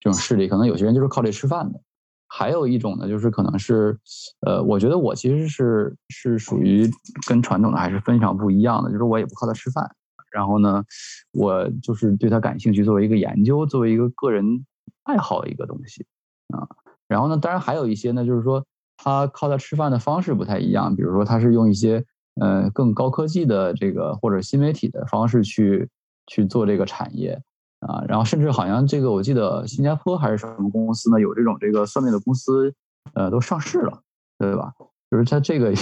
[0.00, 1.80] 这种势力，可能有些人就是靠这吃饭的，
[2.28, 3.98] 还有一种呢，就是可能是，
[4.46, 6.88] 呃，我觉得我其实是是属于
[7.26, 9.90] 跟传统的还是非常不一样的，就是我也不靠它吃饭。
[10.32, 10.84] 然后呢，
[11.32, 14.64] 我就是对他感兴趣，作为一个研究，作为一个个人
[15.04, 16.06] 爱好一个东西
[16.48, 16.66] 啊。
[17.08, 18.64] 然后呢，当然还有一些呢，就是说
[18.96, 22.04] 他靠他吃饭的方式不太一样，比如说他是用一些
[22.40, 25.88] 呃更高科技的这个或者新媒体的方式去
[26.26, 27.40] 去做这个产业
[27.80, 28.04] 啊。
[28.08, 32.74] 然后甚至好像这个我记得新加坡还是什么公司呢，有这种这个算命的公司
[33.14, 34.02] 呃都上市了，
[34.38, 34.72] 对吧？
[35.08, 35.72] 就是它这个，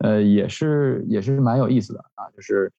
[0.00, 2.70] 呃，也是也是蛮有意思的啊，就是，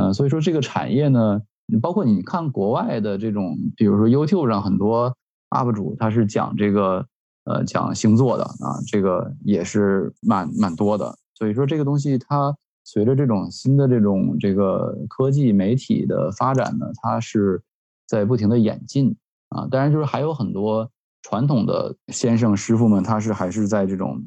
[0.00, 1.42] 嗯，所以说这个产业呢，
[1.82, 5.14] 包括你看国外的这种，比如说 YouTube 上很多
[5.50, 7.06] UP 主，他是讲这个，
[7.44, 11.14] 呃，讲星座的啊，这个也是蛮蛮多的。
[11.34, 17.60] 所以说这个东西它随着这种新的这种这个科技媒体的发展呢，它是
[18.06, 19.14] 在不停的演进
[19.50, 19.68] 啊。
[19.70, 20.90] 当然就是还有很多
[21.20, 24.22] 传统的先生师傅们，他是还是在这种。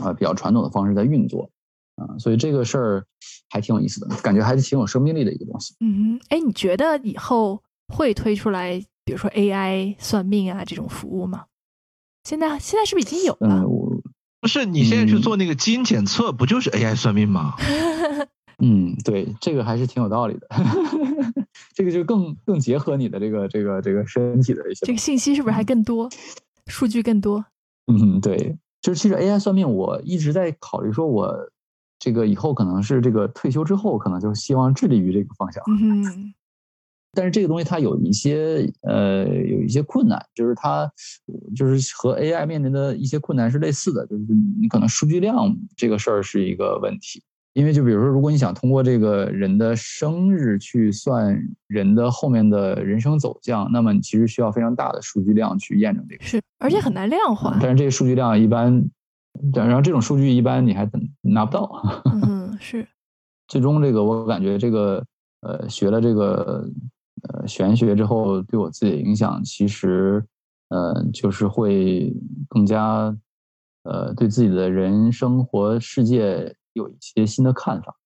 [0.00, 1.50] 啊，比较传统的方式在运作，
[1.96, 3.06] 啊，所以这个事儿
[3.48, 5.74] 还挺有意思的，感觉还是挺有生命力的一个东西。
[5.80, 11.44] 嗯，哎，你觉得以后会推出来，比如说 AI 算命啊这种服务吗？
[12.24, 13.64] 现在现在是不是已经有了？
[14.40, 17.54] 不是，你现在去做那个基因检测，不就是 AI 算命吗？
[18.58, 20.48] 嗯，对，这个还是挺有道理的。
[21.74, 26.08] 这个就更更结合你的这个这个这个身体的一些，这个信息是不是还更多，
[26.66, 27.44] 数据更多？
[27.86, 28.56] 嗯，对。
[28.82, 31.34] 就是其实 AI 算命，我一直在考虑，说我
[31.98, 35.62] 这个以后可能是这个退休之后，可能就希望致力于这个方向。
[35.68, 36.34] 嗯，
[37.12, 40.90] 但是这个东西它有一些呃有一些困难，就是它
[41.54, 44.24] 就是和 AI 面临的一些困难是类似的，就是
[44.60, 47.22] 你可能数据量这个事儿是一个问题。
[47.54, 56.24] 因为就比如说，如果你想通过这个人的生日去算人的后面的人生走向，那么你其实需要非常大的数据量去验证这个。
[56.24, 57.58] 是，而且很难量化。
[57.60, 58.82] 但是这个数据量一般，
[59.52, 60.90] 然后这种数据一般你还
[61.20, 62.02] 拿不到。
[62.26, 62.86] 嗯， 是。
[63.48, 65.04] 最终这个我感觉这个
[65.42, 66.66] 呃学了这个
[67.28, 70.24] 呃玄学之后，对我自己的影响其实
[70.70, 72.14] 呃就是会
[72.48, 73.14] 更加
[73.82, 76.54] 呃对自己的人生活世界。
[76.72, 77.96] 有一些新的看法，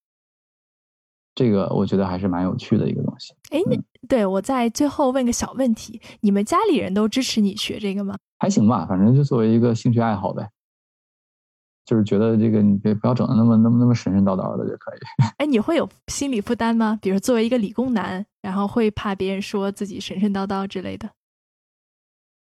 [1.35, 3.33] 这个我觉得还是蛮有趣的一个东西。
[3.51, 8.17] 哎，那对我在最后问个小问题：你们家里人都支持你学这个吗？
[8.39, 10.49] 还行吧，反正就作为一个兴趣爱好呗。
[11.85, 14.99] 就是觉得这个你别不要整的那么那么那么神神叨叨的就可以。
[15.37, 16.99] 哎，你会有心理负担吗？
[17.01, 21.09] 比如作为一个理工男，然后会怕别人说自己神神叨叨之类的？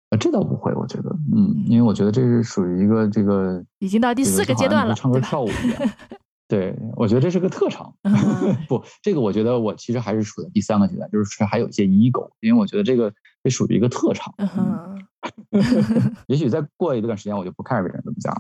[0.10, 5.90] 呃，这倒不会，我觉得，嗯，因为我觉得这是属于一个这个已经到第四个阶段了，唱歌跳舞一样。
[6.50, 7.94] 对，我觉得这是个特长。
[8.68, 14.34] 不，这个我觉得我其实还是处在第三个阶段，就是还有一些 ego，因为我觉得这个这属于一个特长。
[16.26, 18.34] 也许再过一段时间，我就不 care 别人怎么讲。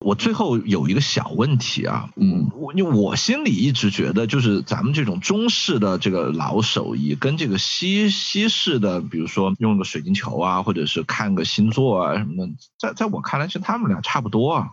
[0.00, 14.70] 我最后有一个小问题啊，嗯，我因为我心里一直觉得，就是咱们这种中式的这个老手艺，跟这个西西式的，比如说用个水晶球啊，或者是看个星座啊什么的，在在我看来，其实他们俩差不多啊，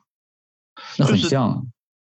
[0.97, 1.65] 那很像。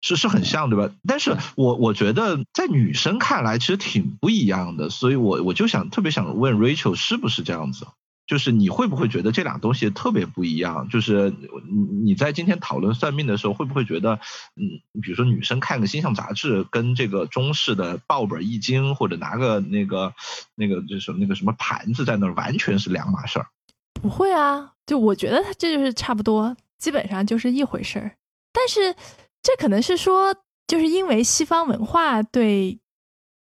[0.05, 0.93] 是是很像对吧？
[1.07, 7.87] 但是我我觉得在女生看来其实挺不一样的，所以我我就想特别想问 Rachel 是不是这样子？
[8.25, 10.87] 就是你会不会觉得这俩东西特别不一样？
[10.89, 14.19] 就是你你在今天讨论算命的时候，会不会觉得
[14.55, 20.13] 嗯，比如说女生看个星象杂志，跟这个中式的报本易经或者拿个那个
[20.55, 23.47] 那个就是那个什么盘子在那儿，完全是两码事儿？
[24.01, 28.15] 不会啊，就我觉得它这就是差不多，基本上就是一回事儿，
[28.51, 28.95] 但是。
[29.45, 30.33] 这可能是说，
[30.67, 32.79] 就是因为西方文化对，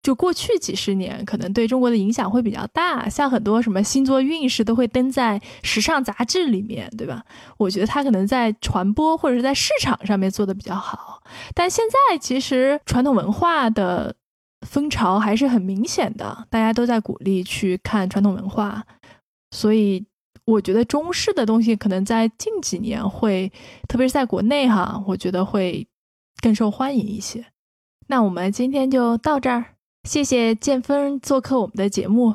[0.02, 7.24] 就过去几十年可能对中国的影响会比较大，像很多什么星座运势都会登在时尚杂志里面，对吧？
[7.56, 11.22] 我觉得它可能在传播或者是在市场上面做的比较好。
[11.54, 14.14] 但现在其实传统文化的
[14.66, 18.84] 风潮还是很明显的，大家都在鼓励去看传统文化，
[19.50, 20.04] 所以
[20.44, 23.52] 我觉得中式的东西可能在近几年会，
[23.88, 25.86] 特别是在国内哈，我觉得会。
[26.40, 27.46] 更受欢迎一些。
[28.08, 32.34] 那我们今天就到这儿，谢谢建峰做客我们的节目。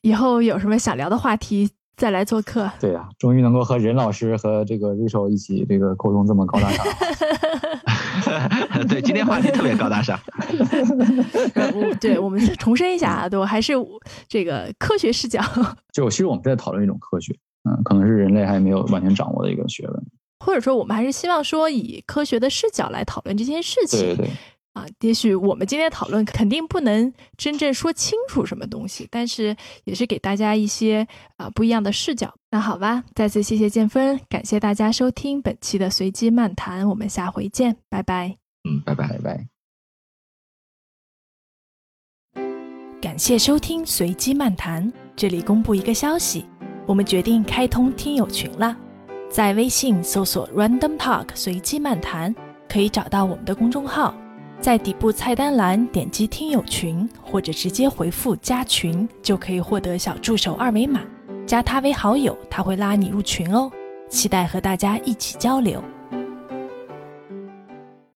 [0.00, 2.70] 以后有什么想聊的话题，再来做客。
[2.80, 6.84] 对呀，终于能够和任老师和这个 Rachel 一起这个沟通这么高大上。
[8.88, 10.18] 对，今天话题特别高大上。
[12.00, 13.74] 对，我们重申一下啊，都还是
[14.26, 15.40] 这个科学视角。
[15.92, 17.32] 就其实我们在讨论一种科学，
[17.68, 20.02] 嗯，可能是人类还没有完全掌握的一个学问。
[20.44, 24.00] 或者说，我们还是希望说以科学的视角来讨论这件事情。
[24.00, 24.30] 对对。
[24.72, 29.54] 啊，也许我们今天讨论肯定不能真正说清楚什么东西，但是
[29.84, 31.06] 也是给大家一些
[31.36, 32.34] 啊不一样的视角。
[32.50, 38.38] 那好吧，再次谢谢建芬，感谢大家收听本期的随机漫谈，我们下回见，拜拜。
[38.68, 39.46] 嗯，拜拜拜拜。
[43.00, 46.46] 感谢收听随机漫谈，这里公布一个消息，
[46.86, 48.74] 我们决定开通听友群了。
[49.28, 52.34] 在微信搜索 “random talk” 随机漫谈，
[52.68, 54.14] 可以找到我们的公众号，
[54.62, 61.00] 在底部菜单栏点击听友群，或者直接回复加群，就可以获得小助手二维码，
[61.44, 63.68] 加他为好友，他会拉你入群哦。
[64.08, 65.82] 期待和大家一起交流。